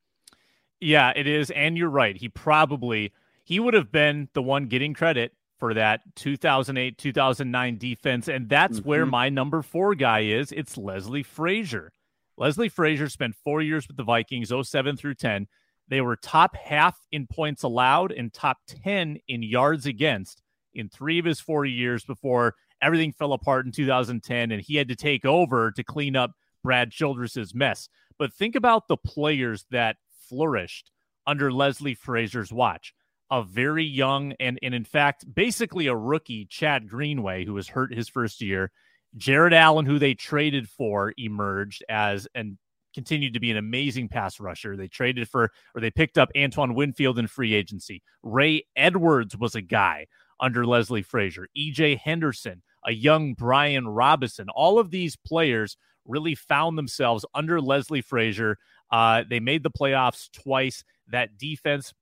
Yeah, 0.80 1.14
it 1.16 1.28
is. 1.28 1.52
And 1.52 1.78
you're 1.78 1.90
right. 1.90 2.16
He 2.16 2.30
probably 2.30 3.14
he 3.44 3.60
would 3.60 3.74
have 3.74 3.92
been 3.92 4.30
the 4.34 4.42
one 4.42 4.68
getting 4.68 4.94
credit 4.94 5.32
for 5.58 5.74
that 5.74 6.02
2008 6.16 6.98
2009 6.98 7.78
defense 7.78 8.28
and 8.28 8.50
that's 8.50 8.80
mm-hmm. 8.80 8.90
where 8.90 9.06
my 9.06 9.30
number 9.30 9.62
4 9.62 9.96
guy 9.96 10.22
is 10.22 10.52
it's 10.52 10.78
Leslie 10.78 11.24
Frazier. 11.24 11.94
Leslie 12.38 12.70
Frazier 12.70 13.08
spent 13.08 13.36
4 13.36 13.62
years 13.62 13.88
with 13.88 13.96
the 13.96 14.04
Vikings 14.04 14.52
07 14.64 14.98
through 14.98 15.16
10. 15.16 15.48
They 15.88 16.02
were 16.02 16.18
top 16.18 16.56
half 16.58 16.98
in 17.12 17.28
points 17.28 17.64
allowed 17.64 18.12
and 18.12 18.34
top 18.34 18.58
10 18.68 19.18
in 19.28 19.44
yards 19.44 19.86
against 19.86 20.42
in 20.74 20.90
3 20.90 21.20
of 21.20 21.26
his 21.26 21.40
4 21.40 21.66
years 21.66 22.04
before 22.04 22.56
everything 22.82 23.14
fell 23.14 23.32
apart 23.32 23.66
in 23.66 23.72
2010 23.72 24.52
and 24.52 24.62
he 24.62 24.76
had 24.76 24.90
to 24.90 24.96
take 24.96 25.24
over 25.24 25.72
to 25.72 25.84
clean 25.84 26.18
up 26.18 26.32
Brad 26.64 26.92
Childress's 26.92 27.56
mess. 27.56 27.88
But 28.18 28.34
think 28.34 28.56
about 28.56 28.88
the 28.88 28.98
players 28.98 29.66
that 29.72 29.98
flourished 30.30 30.92
under 31.28 31.52
Leslie 31.52 31.96
Frazier's 31.96 32.52
watch. 32.52 32.94
A 33.32 33.44
very 33.44 33.84
young 33.84 34.34
and, 34.40 34.60
and 34.62 34.76
in 34.76 34.86
fact, 34.86 35.26
basically 35.34 35.88
a 35.88 35.96
rookie, 35.96 36.46
Chad 36.46 36.88
Greenway, 36.88 37.44
who 37.46 37.54
was 37.54 37.68
hurt 37.68 37.94
his 37.94 38.08
first 38.08 38.42
year. 38.42 38.72
Jared 39.18 39.54
Allen, 39.54 39.86
who 39.86 39.98
they 39.98 40.14
traded 40.14 40.70
for, 40.70 41.14
emerged 41.18 41.84
as 41.90 42.28
and 42.36 42.58
continued 42.94 43.34
to 43.34 43.40
be 43.40 43.52
an 43.52 43.58
amazing 43.58 44.08
pass 44.08 44.40
rusher. 44.40 44.78
They 44.78 44.88
traded 44.88 45.28
for 45.28 45.52
or 45.76 45.82
they 45.82 45.92
picked 45.92 46.18
up 46.18 46.30
Antoine 46.38 46.76
Winfield 46.76 47.20
in 47.20 47.28
free 47.28 47.54
agency. 47.54 48.02
Ray 48.24 48.66
Edwards 48.76 49.38
was 49.38 49.56
a 49.56 49.62
guy 49.62 50.08
under 50.40 50.66
Leslie 50.66 51.02
Frazier. 51.02 51.48
EJ 51.58 51.98
Henderson, 52.00 52.62
a 52.86 52.92
young 52.92 53.34
Brian 53.34 53.88
Robison. 53.88 54.48
All 54.50 54.80
of 54.80 54.92
these 54.92 55.16
players 55.16 55.78
really 56.06 56.36
found 56.36 56.78
themselves 56.78 57.26
under 57.34 57.60
Leslie 57.60 58.02
Frazier 58.02 58.58
uh, 58.96 59.26
they 59.30 59.42
made 59.42 59.62
the 59.62 59.70
playoffs 59.70 60.32
twice. 60.32 60.86
That 61.10 61.38
defense 61.38 61.94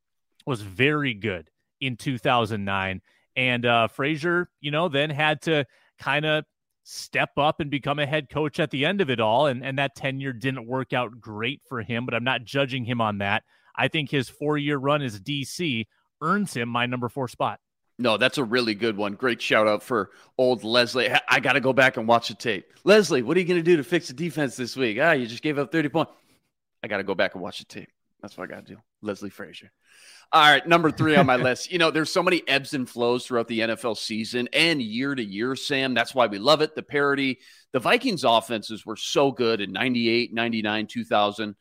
was 0.45 0.61
very 0.61 1.15
good 1.15 1.49
in 1.81 1.97
2009. 1.97 3.01
And 3.35 3.65
uh, 3.65 3.87
Frazier, 3.87 4.47
you 4.61 4.69
know, 4.69 4.89
then 4.89 5.09
had 5.09 5.41
to 5.43 5.65
kind 5.97 6.23
of 6.23 6.45
step 6.83 7.31
up 7.35 7.59
and 7.59 7.71
become 7.71 7.97
a 7.97 8.05
head 8.05 8.29
coach 8.29 8.59
at 8.59 8.69
the 8.69 8.85
end 8.85 9.01
of 9.01 9.09
it 9.09 9.19
all. 9.19 9.47
And, 9.47 9.65
and 9.65 9.79
that 9.79 9.95
tenure 9.95 10.33
didn't 10.33 10.67
work 10.67 10.93
out 10.93 11.19
great 11.19 11.61
for 11.67 11.81
him, 11.81 12.05
but 12.05 12.13
I'm 12.13 12.23
not 12.23 12.43
judging 12.43 12.85
him 12.85 13.01
on 13.01 13.17
that. 13.17 13.41
I 13.75 13.87
think 13.87 14.11
his 14.11 14.29
four 14.29 14.59
year 14.59 14.77
run 14.77 15.01
as 15.01 15.19
DC 15.19 15.87
earns 16.21 16.53
him 16.53 16.69
my 16.69 16.85
number 16.85 17.09
four 17.09 17.27
spot. 17.27 17.59
No, 17.97 18.17
that's 18.17 18.37
a 18.37 18.43
really 18.43 18.75
good 18.75 18.97
one. 18.97 19.13
Great 19.13 19.41
shout 19.41 19.67
out 19.67 19.81
for 19.81 20.11
old 20.37 20.63
Leslie. 20.63 21.09
I 21.27 21.39
got 21.39 21.53
to 21.53 21.59
go 21.59 21.73
back 21.73 21.97
and 21.97 22.07
watch 22.07 22.27
the 22.27 22.35
tape. 22.35 22.71
Leslie, 22.83 23.23
what 23.23 23.35
are 23.35 23.39
you 23.39 23.47
going 23.47 23.59
to 23.59 23.63
do 23.63 23.77
to 23.77 23.83
fix 23.83 24.09
the 24.09 24.13
defense 24.13 24.55
this 24.55 24.75
week? 24.75 24.99
Ah, 25.01 25.13
you 25.13 25.25
just 25.25 25.41
gave 25.41 25.57
up 25.57 25.71
30 25.71 25.89
points. 25.89 26.11
I 26.83 26.87
got 26.87 26.97
to 26.97 27.03
go 27.03 27.15
back 27.15 27.33
and 27.33 27.41
watch 27.41 27.59
the 27.59 27.65
tape. 27.65 27.89
That's 28.21 28.37
what 28.37 28.49
I 28.49 28.53
got 28.53 28.65
to 28.65 28.75
do. 28.75 28.81
Leslie 29.01 29.29
Frazier. 29.29 29.71
All 30.31 30.41
right, 30.41 30.65
number 30.65 30.91
three 30.91 31.15
on 31.15 31.25
my 31.25 31.35
list. 31.37 31.71
You 31.71 31.77
know, 31.77 31.91
there's 31.91 32.11
so 32.11 32.23
many 32.23 32.41
ebbs 32.47 32.73
and 32.73 32.89
flows 32.89 33.25
throughout 33.25 33.47
the 33.47 33.59
NFL 33.59 33.97
season 33.97 34.47
and 34.53 34.81
year 34.81 35.13
to 35.13 35.23
year, 35.23 35.55
Sam. 35.55 35.93
That's 35.93 36.15
why 36.15 36.27
we 36.27 36.39
love 36.39 36.61
it. 36.61 36.75
The 36.75 36.83
parity. 36.83 37.39
The 37.71 37.79
Vikings 37.79 38.23
offenses 38.23 38.85
were 38.85 38.95
so 38.95 39.31
good 39.31 39.61
in 39.61 39.71
98, 39.71 40.33
99, 40.33 40.87
2000. 40.87 41.55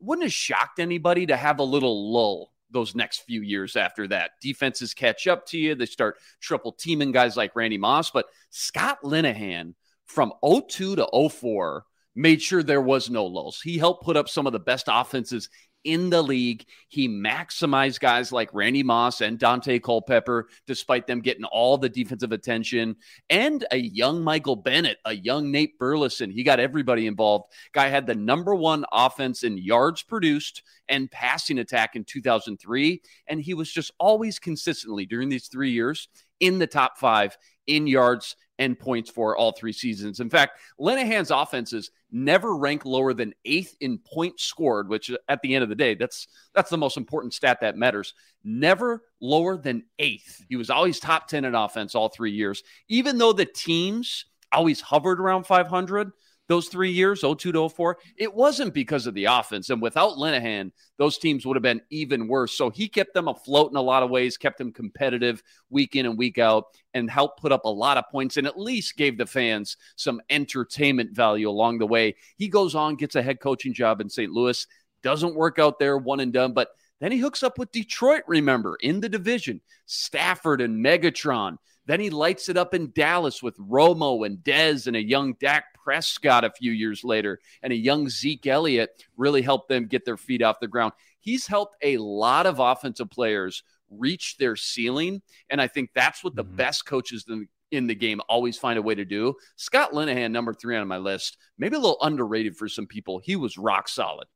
Wouldn't 0.00 0.24
have 0.24 0.32
shocked 0.32 0.78
anybody 0.78 1.26
to 1.26 1.36
have 1.36 1.58
a 1.58 1.64
little 1.64 2.12
lull 2.12 2.52
those 2.70 2.94
next 2.94 3.22
few 3.26 3.42
years 3.42 3.76
after 3.76 4.06
that. 4.08 4.32
Defenses 4.42 4.92
catch 4.92 5.26
up 5.26 5.46
to 5.46 5.58
you. 5.58 5.74
They 5.74 5.86
start 5.86 6.18
triple 6.40 6.72
teaming 6.72 7.12
guys 7.12 7.36
like 7.36 7.56
Randy 7.56 7.78
Moss. 7.78 8.10
But 8.10 8.26
Scott 8.50 8.98
Linehan 9.02 9.74
from 10.04 10.32
02 10.42 10.96
to 10.96 11.28
04 11.30 11.84
made 12.16 12.42
sure 12.42 12.62
there 12.62 12.80
was 12.80 13.10
no 13.10 13.26
lulls. 13.26 13.60
He 13.60 13.78
helped 13.78 14.04
put 14.04 14.16
up 14.16 14.28
some 14.28 14.46
of 14.46 14.52
the 14.52 14.58
best 14.58 14.86
offenses 14.88 15.48
in 15.86 16.10
the 16.10 16.20
league. 16.20 16.66
He 16.88 17.08
maximized 17.08 18.00
guys 18.00 18.32
like 18.32 18.52
Randy 18.52 18.82
Moss 18.82 19.20
and 19.20 19.38
Daunte 19.38 19.80
Culpepper, 19.82 20.48
despite 20.66 21.06
them 21.06 21.20
getting 21.20 21.44
all 21.44 21.78
the 21.78 21.88
defensive 21.88 22.32
attention, 22.32 22.96
and 23.30 23.64
a 23.70 23.76
young 23.76 24.22
Michael 24.22 24.56
Bennett, 24.56 24.98
a 25.04 25.14
young 25.14 25.52
Nate 25.52 25.78
Burleson. 25.78 26.30
He 26.30 26.42
got 26.42 26.58
everybody 26.58 27.06
involved. 27.06 27.52
Guy 27.72 27.88
had 27.88 28.06
the 28.06 28.16
number 28.16 28.54
one 28.54 28.84
offense 28.92 29.44
in 29.44 29.56
yards 29.56 30.02
produced 30.02 30.62
and 30.88 31.10
passing 31.10 31.58
attack 31.58 31.94
in 31.94 32.04
2003. 32.04 33.00
And 33.28 33.40
he 33.40 33.54
was 33.54 33.70
just 33.70 33.92
always 33.98 34.40
consistently 34.40 35.06
during 35.06 35.28
these 35.28 35.46
three 35.46 35.70
years 35.70 36.08
in 36.40 36.58
the 36.58 36.66
top 36.66 36.98
five 36.98 37.38
in 37.66 37.86
yards 37.86 38.36
and 38.58 38.78
points 38.78 39.10
for 39.10 39.36
all 39.36 39.52
three 39.52 39.72
seasons. 39.72 40.20
In 40.20 40.30
fact, 40.30 40.58
Linehan's 40.78 41.30
offenses 41.30 41.90
never 42.10 42.56
rank 42.56 42.84
lower 42.84 43.12
than 43.12 43.34
eighth 43.44 43.76
in 43.80 43.98
points 43.98 44.44
scored, 44.44 44.88
which 44.88 45.10
at 45.28 45.42
the 45.42 45.54
end 45.54 45.62
of 45.62 45.68
the 45.68 45.74
day, 45.74 45.94
that's 45.94 46.28
that's 46.54 46.70
the 46.70 46.78
most 46.78 46.96
important 46.96 47.34
stat 47.34 47.58
that 47.60 47.76
matters. 47.76 48.14
Never 48.44 49.02
lower 49.20 49.58
than 49.58 49.84
eighth. 49.98 50.44
He 50.48 50.56
was 50.56 50.70
always 50.70 51.00
top 51.00 51.28
10 51.28 51.44
in 51.44 51.54
offense 51.54 51.94
all 51.94 52.08
three 52.08 52.32
years. 52.32 52.62
Even 52.88 53.18
though 53.18 53.32
the 53.32 53.44
teams 53.44 54.26
always 54.52 54.80
hovered 54.80 55.20
around 55.20 55.44
500, 55.44 56.12
those 56.48 56.68
three 56.68 56.90
years, 56.90 57.22
02 57.22 57.52
to 57.52 57.68
04, 57.68 57.98
it 58.16 58.32
wasn't 58.32 58.72
because 58.72 59.06
of 59.06 59.14
the 59.14 59.24
offense. 59.24 59.70
And 59.70 59.82
without 59.82 60.16
Linehan, 60.16 60.70
those 60.96 61.18
teams 61.18 61.44
would 61.44 61.56
have 61.56 61.62
been 61.62 61.82
even 61.90 62.28
worse. 62.28 62.56
So 62.56 62.70
he 62.70 62.88
kept 62.88 63.14
them 63.14 63.28
afloat 63.28 63.70
in 63.70 63.76
a 63.76 63.82
lot 63.82 64.02
of 64.02 64.10
ways, 64.10 64.36
kept 64.36 64.58
them 64.58 64.72
competitive 64.72 65.42
week 65.70 65.96
in 65.96 66.06
and 66.06 66.16
week 66.16 66.38
out, 66.38 66.66
and 66.94 67.10
helped 67.10 67.40
put 67.40 67.52
up 67.52 67.64
a 67.64 67.70
lot 67.70 67.96
of 67.96 68.04
points 68.10 68.36
and 68.36 68.46
at 68.46 68.58
least 68.58 68.96
gave 68.96 69.18
the 69.18 69.26
fans 69.26 69.76
some 69.96 70.20
entertainment 70.30 71.14
value 71.14 71.48
along 71.48 71.78
the 71.78 71.86
way. 71.86 72.14
He 72.36 72.48
goes 72.48 72.74
on, 72.74 72.96
gets 72.96 73.16
a 73.16 73.22
head 73.22 73.40
coaching 73.40 73.74
job 73.74 74.00
in 74.00 74.08
St. 74.08 74.30
Louis, 74.30 74.66
doesn't 75.02 75.34
work 75.34 75.58
out 75.58 75.78
there, 75.78 75.98
one 75.98 76.20
and 76.20 76.32
done, 76.32 76.52
but 76.52 76.70
then 77.00 77.12
he 77.12 77.18
hooks 77.18 77.42
up 77.42 77.58
with 77.58 77.72
Detroit, 77.72 78.22
remember, 78.26 78.76
in 78.80 79.00
the 79.00 79.08
division, 79.08 79.60
Stafford 79.84 80.60
and 80.60 80.82
Megatron. 80.82 81.58
Then 81.84 82.00
he 82.00 82.10
lights 82.10 82.48
it 82.48 82.56
up 82.56 82.74
in 82.74 82.92
Dallas 82.94 83.42
with 83.42 83.56
Romo 83.58 84.24
and 84.26 84.38
Dez 84.38 84.86
and 84.86 84.96
a 84.96 85.02
young 85.02 85.34
Dak 85.34 85.66
Prescott 85.86 86.42
a 86.42 86.50
few 86.50 86.72
years 86.72 87.04
later 87.04 87.38
and 87.62 87.72
a 87.72 87.76
young 87.76 88.08
Zeke 88.08 88.48
Elliott 88.48 89.04
really 89.16 89.40
helped 89.40 89.68
them 89.68 89.86
get 89.86 90.04
their 90.04 90.16
feet 90.16 90.42
off 90.42 90.58
the 90.58 90.66
ground. 90.66 90.92
He's 91.20 91.46
helped 91.46 91.76
a 91.80 91.96
lot 91.98 92.44
of 92.44 92.58
offensive 92.58 93.08
players 93.08 93.62
reach 93.88 94.36
their 94.36 94.56
ceiling. 94.56 95.22
And 95.48 95.62
I 95.62 95.68
think 95.68 95.90
that's 95.94 96.24
what 96.24 96.34
the 96.34 96.42
mm-hmm. 96.42 96.56
best 96.56 96.86
coaches 96.86 97.24
in, 97.28 97.46
in 97.70 97.86
the 97.86 97.94
game 97.94 98.20
always 98.28 98.58
find 98.58 98.80
a 98.80 98.82
way 98.82 98.96
to 98.96 99.04
do. 99.04 99.34
Scott 99.54 99.92
Linehan, 99.92 100.32
number 100.32 100.52
three 100.52 100.76
on 100.76 100.88
my 100.88 100.98
list, 100.98 101.38
maybe 101.56 101.76
a 101.76 101.78
little 101.78 102.02
underrated 102.02 102.56
for 102.56 102.68
some 102.68 102.88
people. 102.88 103.20
He 103.20 103.36
was 103.36 103.56
rock 103.56 103.88
solid. 103.88 104.26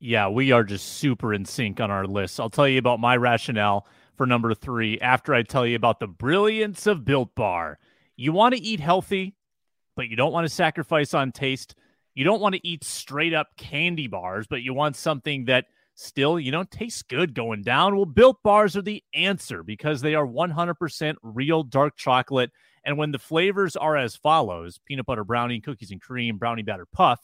Yeah, 0.00 0.28
we 0.28 0.50
are 0.50 0.64
just 0.64 0.94
super 0.94 1.34
in 1.34 1.44
sync 1.44 1.78
on 1.78 1.90
our 1.90 2.06
list. 2.06 2.40
I'll 2.40 2.48
tell 2.48 2.66
you 2.66 2.78
about 2.78 3.00
my 3.00 3.18
rationale 3.18 3.86
for 4.16 4.26
number 4.26 4.54
three 4.54 4.98
after 5.00 5.34
I 5.34 5.42
tell 5.42 5.66
you 5.66 5.76
about 5.76 6.00
the 6.00 6.06
brilliance 6.06 6.86
of 6.86 7.04
Built 7.04 7.34
Bar. 7.34 7.78
You 8.16 8.32
want 8.32 8.54
to 8.54 8.62
eat 8.62 8.80
healthy, 8.80 9.34
but 9.96 10.08
you 10.08 10.16
don't 10.16 10.32
want 10.32 10.46
to 10.46 10.54
sacrifice 10.54 11.14
on 11.14 11.32
taste. 11.32 11.74
You 12.14 12.24
don't 12.24 12.40
want 12.40 12.54
to 12.54 12.66
eat 12.66 12.84
straight 12.84 13.34
up 13.34 13.48
candy 13.56 14.06
bars, 14.06 14.46
but 14.46 14.62
you 14.62 14.72
want 14.74 14.96
something 14.96 15.46
that 15.46 15.66
still, 15.94 16.38
you 16.38 16.52
know, 16.52 16.64
tastes 16.64 17.02
good 17.02 17.34
going 17.34 17.62
down. 17.62 17.96
Well, 17.96 18.04
Built 18.04 18.42
Bars 18.42 18.76
are 18.76 18.82
the 18.82 19.02
answer 19.14 19.62
because 19.62 20.00
they 20.00 20.14
are 20.14 20.26
100% 20.26 21.14
real 21.22 21.62
dark 21.62 21.96
chocolate. 21.96 22.50
And 22.84 22.98
when 22.98 23.12
the 23.12 23.18
flavors 23.18 23.76
are 23.76 23.96
as 23.96 24.16
follows 24.16 24.78
peanut 24.84 25.06
butter 25.06 25.24
brownie, 25.24 25.60
cookies 25.60 25.90
and 25.90 26.00
cream, 26.00 26.38
brownie 26.38 26.62
batter 26.62 26.86
puff, 26.86 27.20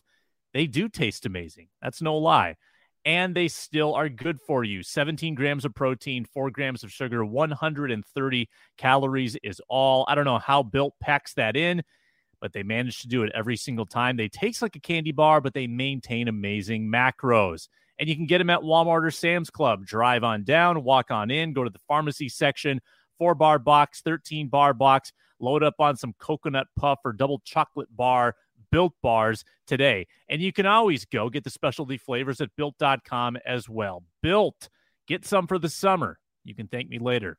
they 0.54 0.66
do 0.66 0.88
taste 0.88 1.26
amazing. 1.26 1.68
That's 1.80 2.02
no 2.02 2.16
lie 2.16 2.56
and 3.04 3.34
they 3.34 3.48
still 3.48 3.94
are 3.94 4.08
good 4.08 4.40
for 4.40 4.64
you. 4.64 4.82
17 4.82 5.34
grams 5.34 5.64
of 5.64 5.74
protein, 5.74 6.24
4 6.24 6.50
grams 6.50 6.84
of 6.84 6.92
sugar, 6.92 7.24
130 7.24 8.48
calories 8.76 9.36
is 9.42 9.60
all. 9.68 10.04
I 10.08 10.14
don't 10.14 10.24
know 10.24 10.38
how 10.38 10.62
Built 10.62 10.94
packs 11.00 11.34
that 11.34 11.56
in, 11.56 11.82
but 12.40 12.52
they 12.52 12.62
manage 12.62 13.00
to 13.02 13.08
do 13.08 13.22
it 13.22 13.32
every 13.34 13.56
single 13.56 13.86
time. 13.86 14.16
They 14.16 14.28
taste 14.28 14.62
like 14.62 14.76
a 14.76 14.80
candy 14.80 15.12
bar, 15.12 15.40
but 15.40 15.54
they 15.54 15.66
maintain 15.66 16.28
amazing 16.28 16.90
macros. 16.90 17.68
And 17.98 18.08
you 18.08 18.16
can 18.16 18.26
get 18.26 18.38
them 18.38 18.50
at 18.50 18.60
Walmart 18.60 19.04
or 19.04 19.10
Sam's 19.10 19.50
Club. 19.50 19.84
Drive 19.84 20.24
on 20.24 20.44
down, 20.44 20.82
walk 20.84 21.10
on 21.10 21.30
in, 21.30 21.52
go 21.52 21.64
to 21.64 21.70
the 21.70 21.80
pharmacy 21.86 22.28
section, 22.28 22.80
four 23.18 23.34
bar 23.34 23.58
box, 23.58 24.00
13 24.00 24.48
bar 24.48 24.72
box, 24.72 25.12
load 25.38 25.62
up 25.62 25.74
on 25.78 25.96
some 25.96 26.14
coconut 26.18 26.66
puff 26.76 26.98
or 27.04 27.12
double 27.12 27.40
chocolate 27.44 27.94
bar 27.94 28.34
Built 28.70 28.94
Bars 29.02 29.44
today. 29.66 30.06
And 30.28 30.40
you 30.40 30.52
can 30.52 30.66
always 30.66 31.04
go 31.04 31.28
get 31.28 31.44
the 31.44 31.50
specialty 31.50 31.98
flavors 31.98 32.40
at 32.40 32.54
built.com 32.56 33.36
as 33.44 33.68
well. 33.68 34.04
Built, 34.22 34.68
get 35.06 35.26
some 35.26 35.46
for 35.46 35.58
the 35.58 35.68
summer. 35.68 36.18
You 36.44 36.54
can 36.54 36.68
thank 36.68 36.88
me 36.88 36.98
later. 36.98 37.38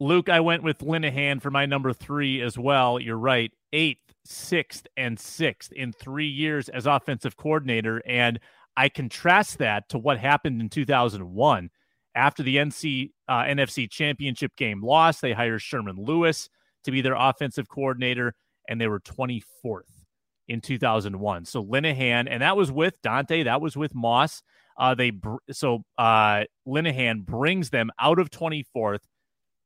Luke, 0.00 0.28
I 0.28 0.40
went 0.40 0.62
with 0.62 0.78
Linehan 0.78 1.40
for 1.40 1.50
my 1.50 1.66
number 1.66 1.92
three 1.92 2.42
as 2.42 2.58
well. 2.58 2.98
You're 2.98 3.16
right. 3.16 3.52
Eighth, 3.72 4.12
sixth, 4.24 4.86
and 4.96 5.18
sixth 5.18 5.72
in 5.72 5.92
three 5.92 6.28
years 6.28 6.68
as 6.68 6.86
offensive 6.86 7.36
coordinator. 7.36 8.02
And 8.06 8.40
I 8.76 8.88
contrast 8.88 9.58
that 9.58 9.88
to 9.90 9.98
what 9.98 10.18
happened 10.18 10.60
in 10.60 10.68
2001. 10.68 11.70
After 12.16 12.42
the 12.42 12.56
NC, 12.56 13.10
uh, 13.28 13.42
NFC 13.42 13.90
championship 13.90 14.56
game 14.56 14.82
loss, 14.82 15.20
they 15.20 15.32
hired 15.32 15.62
Sherman 15.62 15.96
Lewis 15.96 16.48
to 16.84 16.90
be 16.90 17.00
their 17.00 17.14
offensive 17.14 17.68
coordinator, 17.68 18.34
and 18.68 18.80
they 18.80 18.86
were 18.86 19.00
24th 19.00 20.04
in 20.48 20.60
2001. 20.60 21.44
So 21.44 21.64
Linehan, 21.64 22.26
and 22.28 22.42
that 22.42 22.56
was 22.56 22.70
with 22.70 23.00
Daunte, 23.02 23.44
that 23.44 23.60
was 23.60 23.76
with 23.76 23.94
Moss. 23.94 24.42
Uh, 24.76 24.94
they 24.94 25.12
so 25.50 25.84
uh, 25.98 26.44
Linehan 26.66 27.24
brings 27.24 27.70
them 27.70 27.90
out 28.00 28.18
of 28.18 28.30
24th 28.30 29.00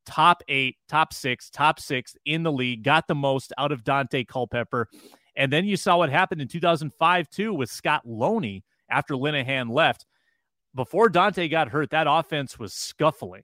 top 0.09 0.41
eight, 0.47 0.75
top 0.87 1.13
six, 1.13 1.51
top 1.51 1.79
six 1.79 2.15
in 2.25 2.41
the 2.41 2.51
league, 2.51 2.83
got 2.83 3.07
the 3.07 3.13
most 3.13 3.53
out 3.59 3.71
of 3.71 3.83
Daunte 3.83 4.27
Culpepper. 4.27 4.87
And 5.35 5.53
then 5.53 5.65
you 5.65 5.77
saw 5.77 5.97
what 5.97 6.09
happened 6.09 6.41
in 6.41 6.47
2005, 6.47 7.29
too, 7.29 7.53
with 7.53 7.69
Scott 7.69 8.01
Loney 8.05 8.63
after 8.89 9.13
Linehan 9.13 9.71
left. 9.71 10.07
Before 10.73 11.09
Daunte 11.09 11.49
got 11.51 11.69
hurt, 11.69 11.91
that 11.91 12.07
offense 12.09 12.57
was 12.57 12.73
scuffling. 12.73 13.43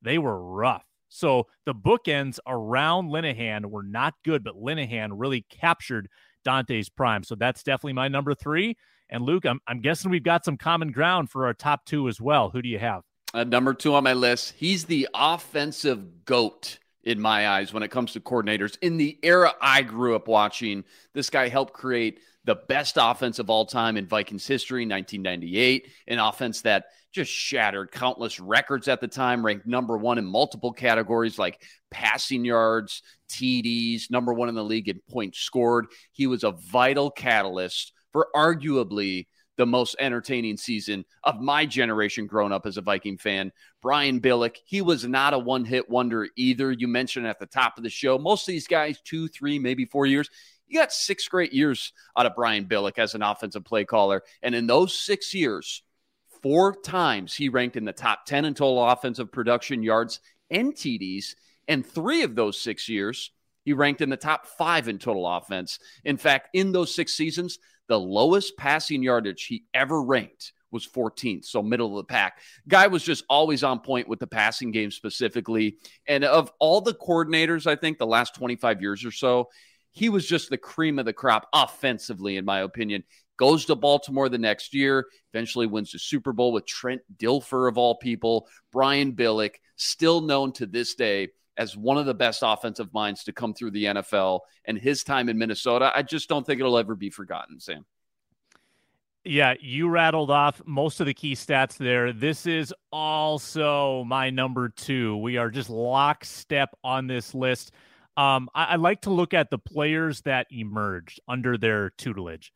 They 0.00 0.16
were 0.16 0.42
rough. 0.42 0.86
So 1.08 1.48
the 1.66 1.74
bookends 1.74 2.38
around 2.46 3.10
Linehan 3.10 3.66
were 3.66 3.82
not 3.82 4.14
good, 4.24 4.42
but 4.42 4.56
Linehan 4.56 5.10
really 5.12 5.44
captured 5.50 6.08
Daunte's 6.46 6.88
prime. 6.88 7.24
So 7.24 7.34
that's 7.34 7.62
definitely 7.62 7.92
my 7.92 8.08
number 8.08 8.34
three. 8.34 8.76
And 9.10 9.22
Luke, 9.22 9.44
I'm, 9.44 9.60
I'm 9.66 9.80
guessing 9.80 10.10
we've 10.10 10.22
got 10.22 10.46
some 10.46 10.56
common 10.56 10.92
ground 10.92 11.30
for 11.30 11.44
our 11.46 11.54
top 11.54 11.84
two 11.84 12.08
as 12.08 12.20
well. 12.20 12.50
Who 12.50 12.62
do 12.62 12.68
you 12.68 12.78
have? 12.78 13.02
Uh, 13.34 13.44
number 13.44 13.74
two 13.74 13.94
on 13.94 14.04
my 14.04 14.12
list. 14.12 14.54
He's 14.56 14.84
the 14.84 15.08
offensive 15.14 16.24
goat 16.24 16.78
in 17.02 17.20
my 17.20 17.48
eyes 17.48 17.72
when 17.72 17.82
it 17.82 17.90
comes 17.90 18.12
to 18.12 18.20
coordinators. 18.20 18.76
In 18.82 18.96
the 18.96 19.18
era 19.22 19.54
I 19.60 19.82
grew 19.82 20.16
up 20.16 20.28
watching, 20.28 20.84
this 21.14 21.30
guy 21.30 21.48
helped 21.48 21.72
create 21.72 22.20
the 22.44 22.56
best 22.68 22.96
offense 23.00 23.38
of 23.38 23.50
all 23.50 23.66
time 23.66 23.96
in 23.96 24.06
Vikings 24.06 24.46
history, 24.46 24.82
1998, 24.82 25.88
an 26.08 26.18
offense 26.18 26.62
that 26.62 26.86
just 27.12 27.30
shattered 27.30 27.90
countless 27.90 28.38
records 28.38 28.88
at 28.88 29.00
the 29.00 29.08
time, 29.08 29.44
ranked 29.44 29.66
number 29.66 29.96
one 29.96 30.18
in 30.18 30.24
multiple 30.24 30.72
categories 30.72 31.38
like 31.38 31.62
passing 31.90 32.44
yards, 32.44 33.02
TDs, 33.28 34.10
number 34.10 34.32
one 34.32 34.48
in 34.48 34.54
the 34.54 34.62
league 34.62 34.88
in 34.88 35.00
points 35.10 35.38
scored. 35.38 35.86
He 36.12 36.26
was 36.26 36.44
a 36.44 36.52
vital 36.52 37.10
catalyst 37.10 37.92
for 38.12 38.28
arguably 38.34 39.26
the 39.56 39.66
most 39.66 39.96
entertaining 39.98 40.56
season 40.56 41.04
of 41.24 41.40
my 41.40 41.66
generation 41.66 42.26
growing 42.26 42.52
up 42.52 42.66
as 42.66 42.76
a 42.76 42.82
Viking 42.82 43.16
fan. 43.18 43.52
Brian 43.82 44.20
Billick, 44.20 44.56
he 44.64 44.82
was 44.82 45.04
not 45.04 45.34
a 45.34 45.38
one 45.38 45.64
hit 45.64 45.88
wonder 45.88 46.28
either. 46.36 46.72
You 46.72 46.88
mentioned 46.88 47.26
at 47.26 47.38
the 47.38 47.46
top 47.46 47.76
of 47.76 47.84
the 47.84 47.90
show, 47.90 48.18
most 48.18 48.42
of 48.42 48.52
these 48.52 48.66
guys, 48.66 49.00
two, 49.04 49.28
three, 49.28 49.58
maybe 49.58 49.84
four 49.84 50.06
years. 50.06 50.28
You 50.68 50.80
got 50.80 50.92
six 50.92 51.28
great 51.28 51.52
years 51.52 51.92
out 52.16 52.26
of 52.26 52.34
Brian 52.34 52.66
Billick 52.66 52.98
as 52.98 53.14
an 53.14 53.22
offensive 53.22 53.64
play 53.64 53.84
caller. 53.84 54.22
And 54.42 54.54
in 54.54 54.66
those 54.66 54.98
six 54.98 55.32
years, 55.32 55.82
four 56.42 56.74
times 56.74 57.34
he 57.34 57.48
ranked 57.48 57.76
in 57.76 57.84
the 57.84 57.92
top 57.92 58.26
10 58.26 58.44
in 58.44 58.54
total 58.54 58.84
offensive 58.84 59.30
production 59.30 59.82
yards 59.82 60.20
and 60.50 60.74
TDs. 60.74 61.34
And 61.68 61.86
three 61.86 62.22
of 62.22 62.34
those 62.34 62.60
six 62.60 62.88
years, 62.88 63.30
he 63.64 63.72
ranked 63.72 64.00
in 64.00 64.10
the 64.10 64.16
top 64.16 64.46
five 64.46 64.88
in 64.88 64.98
total 64.98 65.26
offense. 65.26 65.78
In 66.04 66.16
fact, 66.16 66.50
in 66.52 66.70
those 66.72 66.94
six 66.94 67.14
seasons, 67.14 67.58
the 67.88 67.98
lowest 67.98 68.56
passing 68.56 69.02
yardage 69.02 69.44
he 69.44 69.64
ever 69.74 70.02
ranked 70.02 70.52
was 70.70 70.86
14th, 70.86 71.44
so 71.44 71.62
middle 71.62 71.98
of 71.98 72.06
the 72.06 72.12
pack. 72.12 72.40
Guy 72.68 72.86
was 72.88 73.02
just 73.02 73.24
always 73.28 73.62
on 73.62 73.80
point 73.80 74.08
with 74.08 74.18
the 74.18 74.26
passing 74.26 74.70
game 74.70 74.90
specifically. 74.90 75.78
And 76.06 76.24
of 76.24 76.50
all 76.58 76.80
the 76.80 76.94
coordinators, 76.94 77.66
I 77.66 77.76
think 77.76 77.98
the 77.98 78.06
last 78.06 78.34
25 78.34 78.82
years 78.82 79.04
or 79.04 79.10
so, 79.10 79.48
he 79.92 80.08
was 80.08 80.26
just 80.26 80.50
the 80.50 80.58
cream 80.58 80.98
of 80.98 81.06
the 81.06 81.12
crop 81.12 81.48
offensively, 81.54 82.36
in 82.36 82.44
my 82.44 82.60
opinion. 82.60 83.04
Goes 83.38 83.66
to 83.66 83.74
Baltimore 83.74 84.28
the 84.28 84.38
next 84.38 84.74
year, 84.74 85.06
eventually 85.32 85.66
wins 85.66 85.92
the 85.92 85.98
Super 85.98 86.32
Bowl 86.32 86.52
with 86.52 86.66
Trent 86.66 87.02
Dilfer, 87.18 87.68
of 87.68 87.78
all 87.78 87.96
people. 87.96 88.48
Brian 88.72 89.12
Billick, 89.12 89.56
still 89.76 90.20
known 90.20 90.52
to 90.52 90.66
this 90.66 90.94
day 90.94 91.28
as 91.56 91.76
one 91.76 91.98
of 91.98 92.06
the 92.06 92.14
best 92.14 92.42
offensive 92.44 92.92
minds 92.92 93.24
to 93.24 93.32
come 93.32 93.54
through 93.54 93.70
the 93.70 93.84
NFL 93.84 94.40
and 94.64 94.78
his 94.78 95.02
time 95.02 95.28
in 95.28 95.38
Minnesota. 95.38 95.90
I 95.94 96.02
just 96.02 96.28
don't 96.28 96.44
think 96.44 96.60
it'll 96.60 96.78
ever 96.78 96.94
be 96.94 97.10
forgotten, 97.10 97.60
Sam. 97.60 97.84
Yeah, 99.24 99.54
you 99.60 99.88
rattled 99.88 100.30
off 100.30 100.62
most 100.66 101.00
of 101.00 101.06
the 101.06 101.14
key 101.14 101.34
stats 101.34 101.76
there. 101.76 102.12
This 102.12 102.46
is 102.46 102.72
also 102.92 104.04
my 104.04 104.30
number 104.30 104.68
two. 104.68 105.16
We 105.16 105.36
are 105.36 105.50
just 105.50 105.68
lockstep 105.68 106.70
on 106.84 107.08
this 107.08 107.34
list. 107.34 107.72
Um, 108.16 108.48
I, 108.54 108.64
I 108.64 108.76
like 108.76 109.00
to 109.02 109.10
look 109.10 109.34
at 109.34 109.50
the 109.50 109.58
players 109.58 110.20
that 110.22 110.46
emerged 110.50 111.20
under 111.26 111.58
their 111.58 111.90
tutelage. 111.90 112.52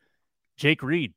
Jake 0.56 0.82
Reed, 0.82 1.12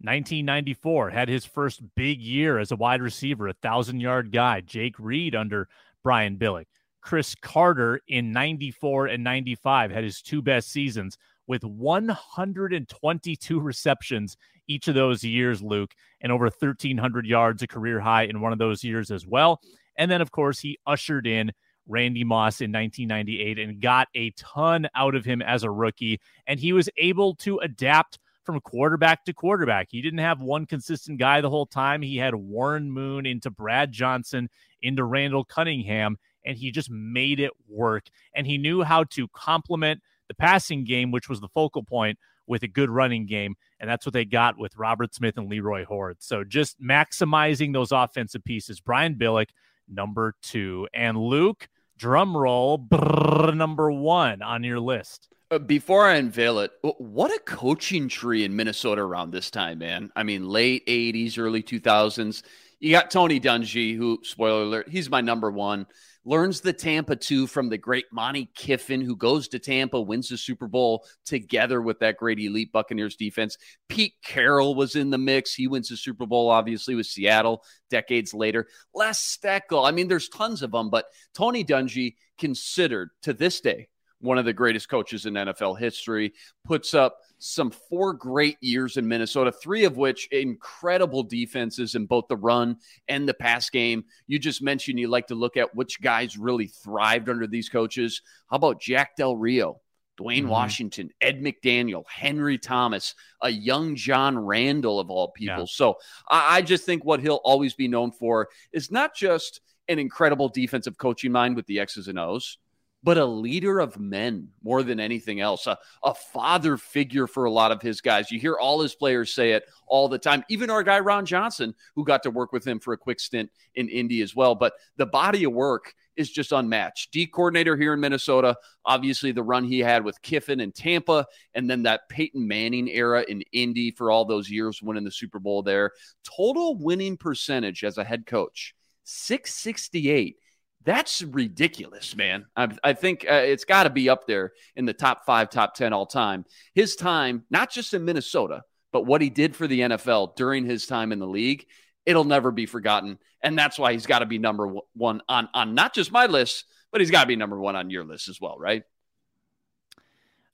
1994, 0.00 1.10
had 1.10 1.28
his 1.28 1.44
first 1.44 1.82
big 1.94 2.20
year 2.20 2.58
as 2.58 2.72
a 2.72 2.76
wide 2.76 3.00
receiver, 3.00 3.46
a 3.46 3.52
thousand 3.52 4.00
yard 4.00 4.32
guy. 4.32 4.60
Jake 4.60 4.98
Reed 4.98 5.36
under 5.36 5.68
Brian 6.02 6.36
Billick. 6.36 6.66
Cris 7.00 7.34
Carter 7.34 8.00
in 8.08 8.32
94 8.32 9.06
and 9.06 9.24
95 9.24 9.90
had 9.90 10.04
his 10.04 10.22
two 10.22 10.42
best 10.42 10.70
seasons 10.70 11.16
with 11.46 11.64
122 11.64 13.60
receptions 13.60 14.36
each 14.68 14.86
of 14.86 14.94
those 14.94 15.24
years, 15.24 15.60
Luke, 15.62 15.92
and 16.20 16.30
over 16.30 16.44
1,300 16.44 17.26
yards, 17.26 17.62
a 17.62 17.66
career 17.66 17.98
high 17.98 18.22
in 18.24 18.40
one 18.40 18.52
of 18.52 18.58
those 18.58 18.84
years 18.84 19.10
as 19.10 19.26
well. 19.26 19.60
And 19.96 20.10
then, 20.10 20.20
of 20.20 20.30
course, 20.30 20.60
he 20.60 20.78
ushered 20.86 21.26
in 21.26 21.52
Randy 21.88 22.22
Moss 22.22 22.60
in 22.60 22.70
1998 22.70 23.58
and 23.58 23.80
got 23.80 24.08
a 24.14 24.30
ton 24.36 24.88
out 24.94 25.14
of 25.14 25.24
him 25.24 25.42
as 25.42 25.64
a 25.64 25.70
rookie. 25.70 26.20
And 26.46 26.60
he 26.60 26.72
was 26.72 26.88
able 26.96 27.34
to 27.36 27.58
adapt 27.58 28.18
from 28.44 28.60
quarterback 28.60 29.24
to 29.24 29.32
quarterback. 29.32 29.88
He 29.90 30.00
didn't 30.02 30.20
have 30.20 30.40
one 30.40 30.66
consistent 30.66 31.18
guy 31.18 31.40
the 31.40 31.50
whole 31.50 31.66
time. 31.66 32.00
He 32.00 32.16
had 32.16 32.34
Warren 32.34 32.90
Moon 32.90 33.26
into 33.26 33.50
Brad 33.50 33.92
Johnson, 33.92 34.48
into 34.82 35.04
Randall 35.04 35.44
Cunningham, 35.44 36.16
and 36.44 36.56
he 36.56 36.70
just 36.70 36.90
made 36.90 37.40
it 37.40 37.52
work. 37.68 38.04
And 38.34 38.46
he 38.46 38.58
knew 38.58 38.82
how 38.82 39.04
to 39.04 39.28
complement 39.28 40.00
the 40.28 40.34
passing 40.34 40.84
game, 40.84 41.10
which 41.10 41.28
was 41.28 41.40
the 41.40 41.48
focal 41.48 41.82
point, 41.82 42.18
with 42.46 42.62
a 42.62 42.68
good 42.68 42.90
running 42.90 43.26
game. 43.26 43.54
And 43.78 43.88
that's 43.88 44.04
what 44.04 44.12
they 44.12 44.24
got 44.24 44.58
with 44.58 44.76
Robert 44.76 45.14
Smith 45.14 45.36
and 45.38 45.48
Leroy 45.48 45.84
Hoard. 45.84 46.16
So 46.20 46.44
just 46.44 46.80
maximizing 46.82 47.72
those 47.72 47.92
offensive 47.92 48.44
pieces. 48.44 48.80
Brian 48.80 49.14
Billick, 49.14 49.50
number 49.88 50.34
two. 50.42 50.88
And 50.92 51.16
Luke, 51.16 51.68
drum 51.96 52.36
roll, 52.36 52.78
brrr, 52.78 53.56
number 53.56 53.90
one 53.90 54.42
on 54.42 54.64
your 54.64 54.80
list. 54.80 55.28
Uh, 55.50 55.58
before 55.58 56.06
I 56.06 56.14
unveil 56.14 56.60
it, 56.60 56.70
what 56.82 57.32
a 57.32 57.40
coaching 57.40 58.08
tree 58.08 58.44
in 58.44 58.54
Minnesota 58.54 59.02
around 59.02 59.32
this 59.32 59.50
time, 59.50 59.78
man. 59.78 60.10
I 60.14 60.22
mean, 60.22 60.48
late 60.48 60.86
80s, 60.86 61.38
early 61.38 61.62
2000s. 61.62 62.42
You 62.80 62.92
got 62.92 63.10
Tony 63.10 63.38
Dungy, 63.38 63.94
who, 63.94 64.20
spoiler 64.22 64.62
alert, 64.62 64.88
he's 64.88 65.10
my 65.10 65.20
number 65.20 65.50
one. 65.50 65.86
Learns 66.24 66.60
the 66.60 66.72
Tampa 66.72 67.16
2 67.16 67.46
from 67.46 67.68
the 67.68 67.78
great 67.78 68.06
Monte 68.12 68.50
Kiffin, 68.54 69.00
who 69.00 69.16
goes 69.16 69.48
to 69.48 69.58
Tampa, 69.58 70.00
wins 70.00 70.28
the 70.28 70.36
Super 70.36 70.66
Bowl 70.66 71.04
together 71.24 71.80
with 71.80 71.98
that 72.00 72.16
great 72.16 72.38
elite 72.38 72.72
Buccaneers 72.72 73.16
defense. 73.16 73.56
Pete 73.88 74.14
Carroll 74.24 74.74
was 74.74 74.96
in 74.96 75.10
the 75.10 75.18
mix. 75.18 75.54
He 75.54 75.66
wins 75.66 75.88
the 75.88 75.96
Super 75.96 76.26
Bowl, 76.26 76.50
obviously, 76.50 76.94
with 76.94 77.06
Seattle 77.06 77.62
decades 77.90 78.34
later. 78.34 78.66
Les 78.94 79.18
Steckel. 79.18 79.86
I 79.86 79.92
mean, 79.92 80.08
there's 80.08 80.28
tons 80.28 80.62
of 80.62 80.72
them, 80.72 80.90
but 80.90 81.06
Tony 81.34 81.64
Dungy, 81.64 82.14
considered 82.40 83.10
to 83.22 83.32
this 83.32 83.60
day 83.60 83.88
one 84.20 84.38
of 84.38 84.44
the 84.44 84.52
greatest 84.52 84.88
coaches 84.88 85.26
in 85.26 85.34
NFL 85.34 85.78
history, 85.78 86.32
puts 86.64 86.94
up 86.94 87.18
some 87.38 87.70
four 87.70 88.12
great 88.12 88.58
years 88.60 88.96
in 88.96 89.08
Minnesota, 89.08 89.50
three 89.50 89.84
of 89.84 89.96
which 89.96 90.28
incredible 90.30 91.22
defenses 91.22 91.94
in 91.94 92.06
both 92.06 92.26
the 92.28 92.36
run 92.36 92.76
and 93.08 93.28
the 93.28 93.34
pass 93.34 93.70
game. 93.70 94.04
You 94.26 94.38
just 94.38 94.62
mentioned 94.62 94.98
you 94.98 95.08
like 95.08 95.26
to 95.28 95.34
look 95.34 95.56
at 95.56 95.74
which 95.74 96.00
guys 96.02 96.36
really 96.36 96.66
thrived 96.66 97.28
under 97.28 97.46
these 97.46 97.68
coaches. 97.68 98.20
How 98.50 98.56
about 98.56 98.80
Jack 98.80 99.16
Del 99.16 99.36
Rio? 99.36 99.80
Dewayne 100.20 100.40
mm-hmm. 100.40 100.48
Washington, 100.48 101.10
Ed 101.20 101.42
McDaniel, 101.42 102.04
Henry 102.06 102.58
Thomas, 102.58 103.14
a 103.40 103.48
young 103.48 103.96
John 103.96 104.38
Randle 104.38 105.00
of 105.00 105.10
all 105.10 105.28
people. 105.30 105.60
Yeah. 105.60 105.66
So 105.66 105.96
I, 106.28 106.58
I 106.58 106.62
just 106.62 106.84
think 106.84 107.04
what 107.04 107.20
he'll 107.20 107.40
always 107.44 107.74
be 107.74 107.88
known 107.88 108.12
for 108.12 108.48
is 108.72 108.90
not 108.90 109.14
just 109.14 109.60
an 109.88 109.98
incredible 109.98 110.48
defensive 110.48 110.98
coaching 110.98 111.32
mind 111.32 111.56
with 111.56 111.66
the 111.66 111.80
X's 111.80 112.08
and 112.08 112.18
O's, 112.18 112.58
but 113.02 113.18
a 113.18 113.24
leader 113.24 113.80
of 113.80 113.98
men 113.98 114.48
more 114.62 114.82
than 114.82 115.00
anything 115.00 115.40
else, 115.40 115.66
a, 115.66 115.78
a 116.04 116.14
father 116.14 116.76
figure 116.76 117.26
for 117.26 117.44
a 117.44 117.50
lot 117.50 117.72
of 117.72 117.80
his 117.80 118.00
guys. 118.00 118.30
You 118.30 118.38
hear 118.38 118.56
all 118.56 118.80
his 118.80 118.94
players 118.94 119.34
say 119.34 119.52
it 119.52 119.64
all 119.86 120.08
the 120.08 120.18
time, 120.18 120.44
even 120.48 120.70
our 120.70 120.82
guy, 120.82 121.00
Ron 121.00 121.24
Johnson, 121.26 121.74
who 121.94 122.04
got 122.04 122.22
to 122.24 122.30
work 122.30 122.52
with 122.52 122.66
him 122.66 122.78
for 122.78 122.92
a 122.92 122.98
quick 122.98 123.20
stint 123.20 123.50
in 123.74 123.88
Indy 123.88 124.20
as 124.22 124.36
well. 124.36 124.54
But 124.54 124.74
the 124.96 125.06
body 125.06 125.44
of 125.44 125.52
work 125.52 125.94
is 126.16 126.30
just 126.30 126.52
unmatched. 126.52 127.12
D 127.12 127.26
coordinator 127.26 127.76
here 127.76 127.94
in 127.94 128.00
Minnesota, 128.00 128.56
obviously 128.84 129.32
the 129.32 129.42
run 129.42 129.64
he 129.64 129.78
had 129.78 130.04
with 130.04 130.20
Kiffin 130.20 130.60
and 130.60 130.74
Tampa, 130.74 131.26
and 131.54 131.70
then 131.70 131.84
that 131.84 132.08
Peyton 132.10 132.46
Manning 132.46 132.88
era 132.88 133.24
in 133.26 133.42
Indy 133.52 133.90
for 133.90 134.10
all 134.10 134.26
those 134.26 134.50
years 134.50 134.82
winning 134.82 135.04
the 135.04 135.10
Super 135.10 135.38
Bowl 135.38 135.62
there. 135.62 135.92
Total 136.24 136.76
winning 136.76 137.16
percentage 137.16 137.84
as 137.84 137.96
a 137.96 138.04
head 138.04 138.26
coach, 138.26 138.74
668 139.04 140.36
that's 140.84 141.22
ridiculous, 141.22 142.16
man. 142.16 142.46
I, 142.56 142.68
I 142.82 142.92
think 142.94 143.26
uh, 143.28 143.34
it's 143.34 143.64
got 143.64 143.84
to 143.84 143.90
be 143.90 144.08
up 144.08 144.26
there 144.26 144.52
in 144.76 144.86
the 144.86 144.92
top 144.92 145.26
five, 145.26 145.50
top 145.50 145.74
10 145.74 145.92
all 145.92 146.06
time. 146.06 146.44
His 146.74 146.96
time, 146.96 147.44
not 147.50 147.70
just 147.70 147.92
in 147.92 148.04
Minnesota, 148.04 148.62
but 148.92 149.04
what 149.06 149.20
he 149.20 149.30
did 149.30 149.54
for 149.54 149.66
the 149.66 149.80
NFL 149.80 150.36
during 150.36 150.64
his 150.64 150.86
time 150.86 151.12
in 151.12 151.18
the 151.18 151.26
league, 151.26 151.66
it'll 152.06 152.24
never 152.24 152.50
be 152.50 152.66
forgotten. 152.66 153.18
And 153.42 153.58
that's 153.58 153.78
why 153.78 153.92
he's 153.92 154.06
got 154.06 154.20
to 154.20 154.26
be 154.26 154.38
number 154.38 154.74
one 154.94 155.20
on, 155.28 155.48
on 155.52 155.74
not 155.74 155.94
just 155.94 156.12
my 156.12 156.26
list, 156.26 156.64
but 156.90 157.00
he's 157.00 157.10
got 157.10 157.22
to 157.22 157.28
be 157.28 157.36
number 157.36 157.58
one 157.58 157.76
on 157.76 157.90
your 157.90 158.04
list 158.04 158.28
as 158.28 158.40
well, 158.40 158.56
right? 158.58 158.82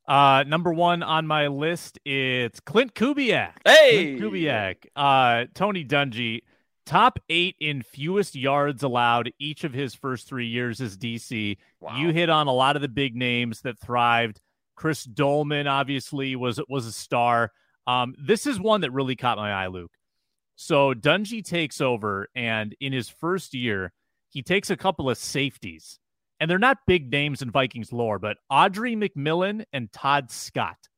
Uh, 0.09 0.45
number 0.47 0.73
one 0.73 1.03
on 1.03 1.27
my 1.27 1.49
list, 1.49 1.99
it's 2.05 2.61
Klint 2.61 2.93
Kubiak. 2.93 3.55
Hey, 3.65 4.17
Klint 4.17 4.21
Kubiak. 4.21 4.77
Uh, 4.95 5.47
Tony 5.55 5.85
Dungy 5.85 6.43
top 6.87 7.19
eight 7.29 7.57
in 7.61 7.83
fewest 7.83 8.35
yards 8.35 8.83
allowed 8.83 9.33
each 9.39 9.65
of 9.65 9.75
his 9.75 9.95
first 9.95 10.27
three 10.27 10.47
years 10.47 10.81
as 10.81 10.97
DC. 10.97 11.59
Wow. 11.81 11.97
You 11.97 12.11
hit 12.11 12.31
on 12.31 12.47
a 12.47 12.53
lot 12.53 12.77
of 12.77 12.83
the 12.83 12.89
big 12.89 13.15
names 13.15 13.61
that 13.63 13.79
thrived. 13.79 14.41
Chris 14.77 15.05
Doleman 15.05 15.67
obviously 15.67 16.37
was 16.37 16.61
was 16.69 16.87
a 16.87 16.93
star. 16.93 17.53
Um, 17.87 18.15
this 18.19 18.47
is 18.47 18.59
one 18.61 18.81
that 18.83 18.93
really 18.93 19.17
caught 19.17 19.39
my 19.39 19.53
eye, 19.53 19.67
Luke. 19.67 19.93
So 20.55 20.95
Dungy 20.95 21.45
takes 21.45 21.81
over, 21.81 22.29
and 22.35 22.75
in 22.81 22.93
his 22.93 23.09
first 23.09 23.53
year, 23.53 23.93
he 24.31 24.43
takes 24.43 24.71
a 24.71 24.77
couple 24.77 25.11
of 25.11 25.19
safeties, 25.19 25.99
and 26.41 26.51
they're 26.51 26.59
not 26.59 26.79
big 26.87 27.11
names 27.11 27.43
in 27.43 27.51
Vikings 27.51 27.93
lore, 27.93 28.19
but 28.19 28.39
Audray 28.51 28.97
McMillian 28.97 29.65
and 29.73 29.93
Todd 29.93 30.31
Scott. 30.31 30.89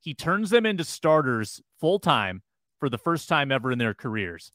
He 0.00 0.14
turns 0.14 0.50
them 0.50 0.66
into 0.66 0.84
starters 0.84 1.60
full 1.80 1.98
time 1.98 2.42
for 2.78 2.88
the 2.88 2.98
first 2.98 3.28
time 3.28 3.50
ever 3.50 3.72
in 3.72 3.78
their 3.78 3.94
careers 3.94 4.52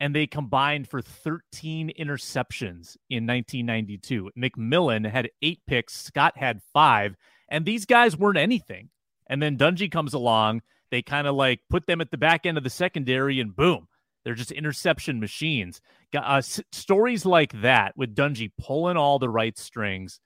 and 0.00 0.14
they 0.14 0.26
combined 0.26 0.88
for 0.88 1.02
13 1.02 1.92
interceptions 1.98 2.96
in 3.10 3.26
1992. 3.26 4.30
McMillian 4.38 5.10
had 5.10 5.30
eight 5.42 5.60
picks, 5.66 5.94
Scott 5.94 6.36
had 6.36 6.60
five, 6.72 7.16
and 7.48 7.64
these 7.64 7.84
guys 7.86 8.16
weren't 8.16 8.38
anything. 8.38 8.90
And 9.28 9.42
then 9.42 9.58
Dungy 9.58 9.90
comes 9.90 10.14
along. 10.14 10.62
They 10.90 11.02
kind 11.02 11.26
of 11.26 11.34
like 11.34 11.60
put 11.68 11.86
them 11.86 12.00
at 12.00 12.10
the 12.10 12.16
back 12.16 12.46
end 12.46 12.56
of 12.56 12.64
the 12.64 12.70
secondary, 12.70 13.40
and 13.40 13.54
boom, 13.54 13.88
they're 14.24 14.34
just 14.34 14.52
interception 14.52 15.20
machines. 15.20 15.80
Uh, 16.14 16.36
s- 16.36 16.60
stories 16.72 17.26
like 17.26 17.60
that 17.60 17.96
with 17.96 18.14
Dungy 18.14 18.52
pulling 18.58 18.96
all 18.96 19.18
the 19.18 19.28
right 19.28 19.56
strings. 19.58 20.20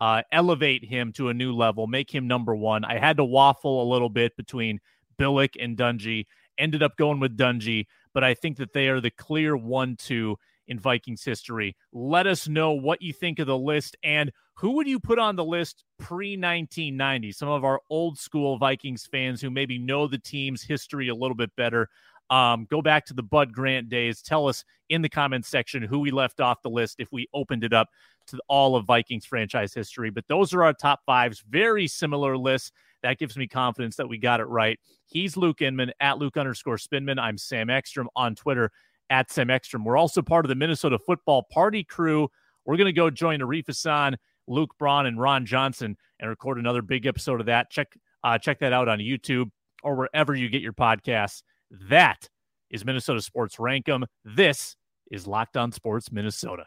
Uh, 0.00 0.22
elevate 0.30 0.84
him 0.84 1.12
to 1.12 1.28
a 1.28 1.34
new 1.34 1.52
level, 1.52 1.88
make 1.88 2.12
him 2.12 2.28
number 2.28 2.54
one. 2.54 2.84
I 2.84 2.98
had 2.98 3.16
to 3.16 3.24
waffle 3.24 3.82
a 3.82 3.90
little 3.90 4.08
bit 4.08 4.36
between 4.36 4.78
Billick 5.18 5.56
and 5.60 5.76
Dungy. 5.76 6.26
Ended 6.56 6.82
up 6.82 6.96
going 6.96 7.20
with 7.20 7.36
Dungy 7.36 7.86
but 8.18 8.24
I 8.24 8.34
think 8.34 8.56
that 8.56 8.72
they 8.72 8.88
are 8.88 9.00
the 9.00 9.12
clear 9.12 9.56
one 9.56 9.94
two 9.94 10.40
in 10.66 10.80
Vikings 10.80 11.22
history. 11.22 11.76
Let 11.92 12.26
us 12.26 12.48
know 12.48 12.72
what 12.72 13.00
you 13.00 13.12
think 13.12 13.38
of 13.38 13.46
the 13.46 13.56
list 13.56 13.96
and 14.02 14.32
who 14.54 14.72
would 14.72 14.88
you 14.88 14.98
put 14.98 15.20
on 15.20 15.36
the 15.36 15.44
list 15.44 15.84
pre 16.00 16.30
1990? 16.30 17.30
Some 17.30 17.48
of 17.48 17.64
our 17.64 17.80
old 17.90 18.18
school 18.18 18.58
Vikings 18.58 19.06
fans 19.06 19.40
who 19.40 19.50
maybe 19.50 19.78
know 19.78 20.08
the 20.08 20.18
team's 20.18 20.64
history 20.64 21.06
a 21.06 21.14
little 21.14 21.36
bit 21.36 21.54
better. 21.54 21.88
Um, 22.28 22.66
go 22.68 22.82
back 22.82 23.06
to 23.06 23.14
the 23.14 23.22
Bud 23.22 23.52
Grant 23.52 23.88
days. 23.88 24.20
Tell 24.20 24.48
us 24.48 24.64
in 24.88 25.00
the 25.00 25.08
comments 25.08 25.48
section 25.48 25.84
who 25.84 26.00
we 26.00 26.10
left 26.10 26.40
off 26.40 26.60
the 26.60 26.70
list 26.70 26.96
if 26.98 27.12
we 27.12 27.28
opened 27.32 27.62
it 27.62 27.72
up 27.72 27.88
to 28.28 28.38
all 28.48 28.76
of 28.76 28.86
Vikings 28.86 29.26
franchise 29.26 29.74
history. 29.74 30.10
But 30.10 30.26
those 30.28 30.54
are 30.54 30.64
our 30.64 30.72
top 30.72 31.00
fives. 31.04 31.42
Very 31.48 31.86
similar 31.86 32.36
lists. 32.36 32.72
That 33.02 33.18
gives 33.18 33.36
me 33.36 33.46
confidence 33.46 33.96
that 33.96 34.08
we 34.08 34.18
got 34.18 34.40
it 34.40 34.46
right. 34.46 34.78
He's 35.06 35.36
Luke 35.36 35.62
Inman 35.62 35.92
at 36.00 36.18
Luke 36.18 36.36
underscore 36.36 36.78
Spinman. 36.78 37.18
I'm 37.18 37.38
Sam 37.38 37.70
Ekstrom 37.70 38.08
on 38.16 38.34
Twitter 38.34 38.70
at 39.10 39.30
Sam 39.30 39.50
Ekstrom. 39.50 39.84
We're 39.84 39.96
also 39.96 40.22
part 40.22 40.44
of 40.44 40.48
the 40.48 40.54
Minnesota 40.54 40.98
Football 40.98 41.46
Party 41.50 41.84
crew. 41.84 42.28
We're 42.64 42.76
going 42.76 42.86
to 42.86 42.92
go 42.92 43.08
join 43.08 43.40
Arif 43.40 43.66
Hassan, 43.66 44.16
Luke 44.46 44.74
Braun, 44.78 45.06
and 45.06 45.20
Ron 45.20 45.46
Johnson 45.46 45.96
and 46.20 46.28
record 46.28 46.58
another 46.58 46.82
big 46.82 47.06
episode 47.06 47.40
of 47.40 47.46
that. 47.46 47.70
Check 47.70 47.96
uh, 48.24 48.36
check 48.36 48.58
that 48.58 48.72
out 48.72 48.88
on 48.88 48.98
YouTube 48.98 49.50
or 49.82 49.94
wherever 49.94 50.34
you 50.34 50.48
get 50.48 50.60
your 50.60 50.72
podcasts. 50.72 51.42
That 51.70 52.28
is 52.70 52.84
Minnesota 52.84 53.22
Sports 53.22 53.58
Rank 53.58 53.88
'Em. 53.88 54.04
This 54.24 54.76
is 55.10 55.26
Locked 55.26 55.56
On 55.56 55.72
Sports 55.72 56.10
Minnesota. 56.12 56.66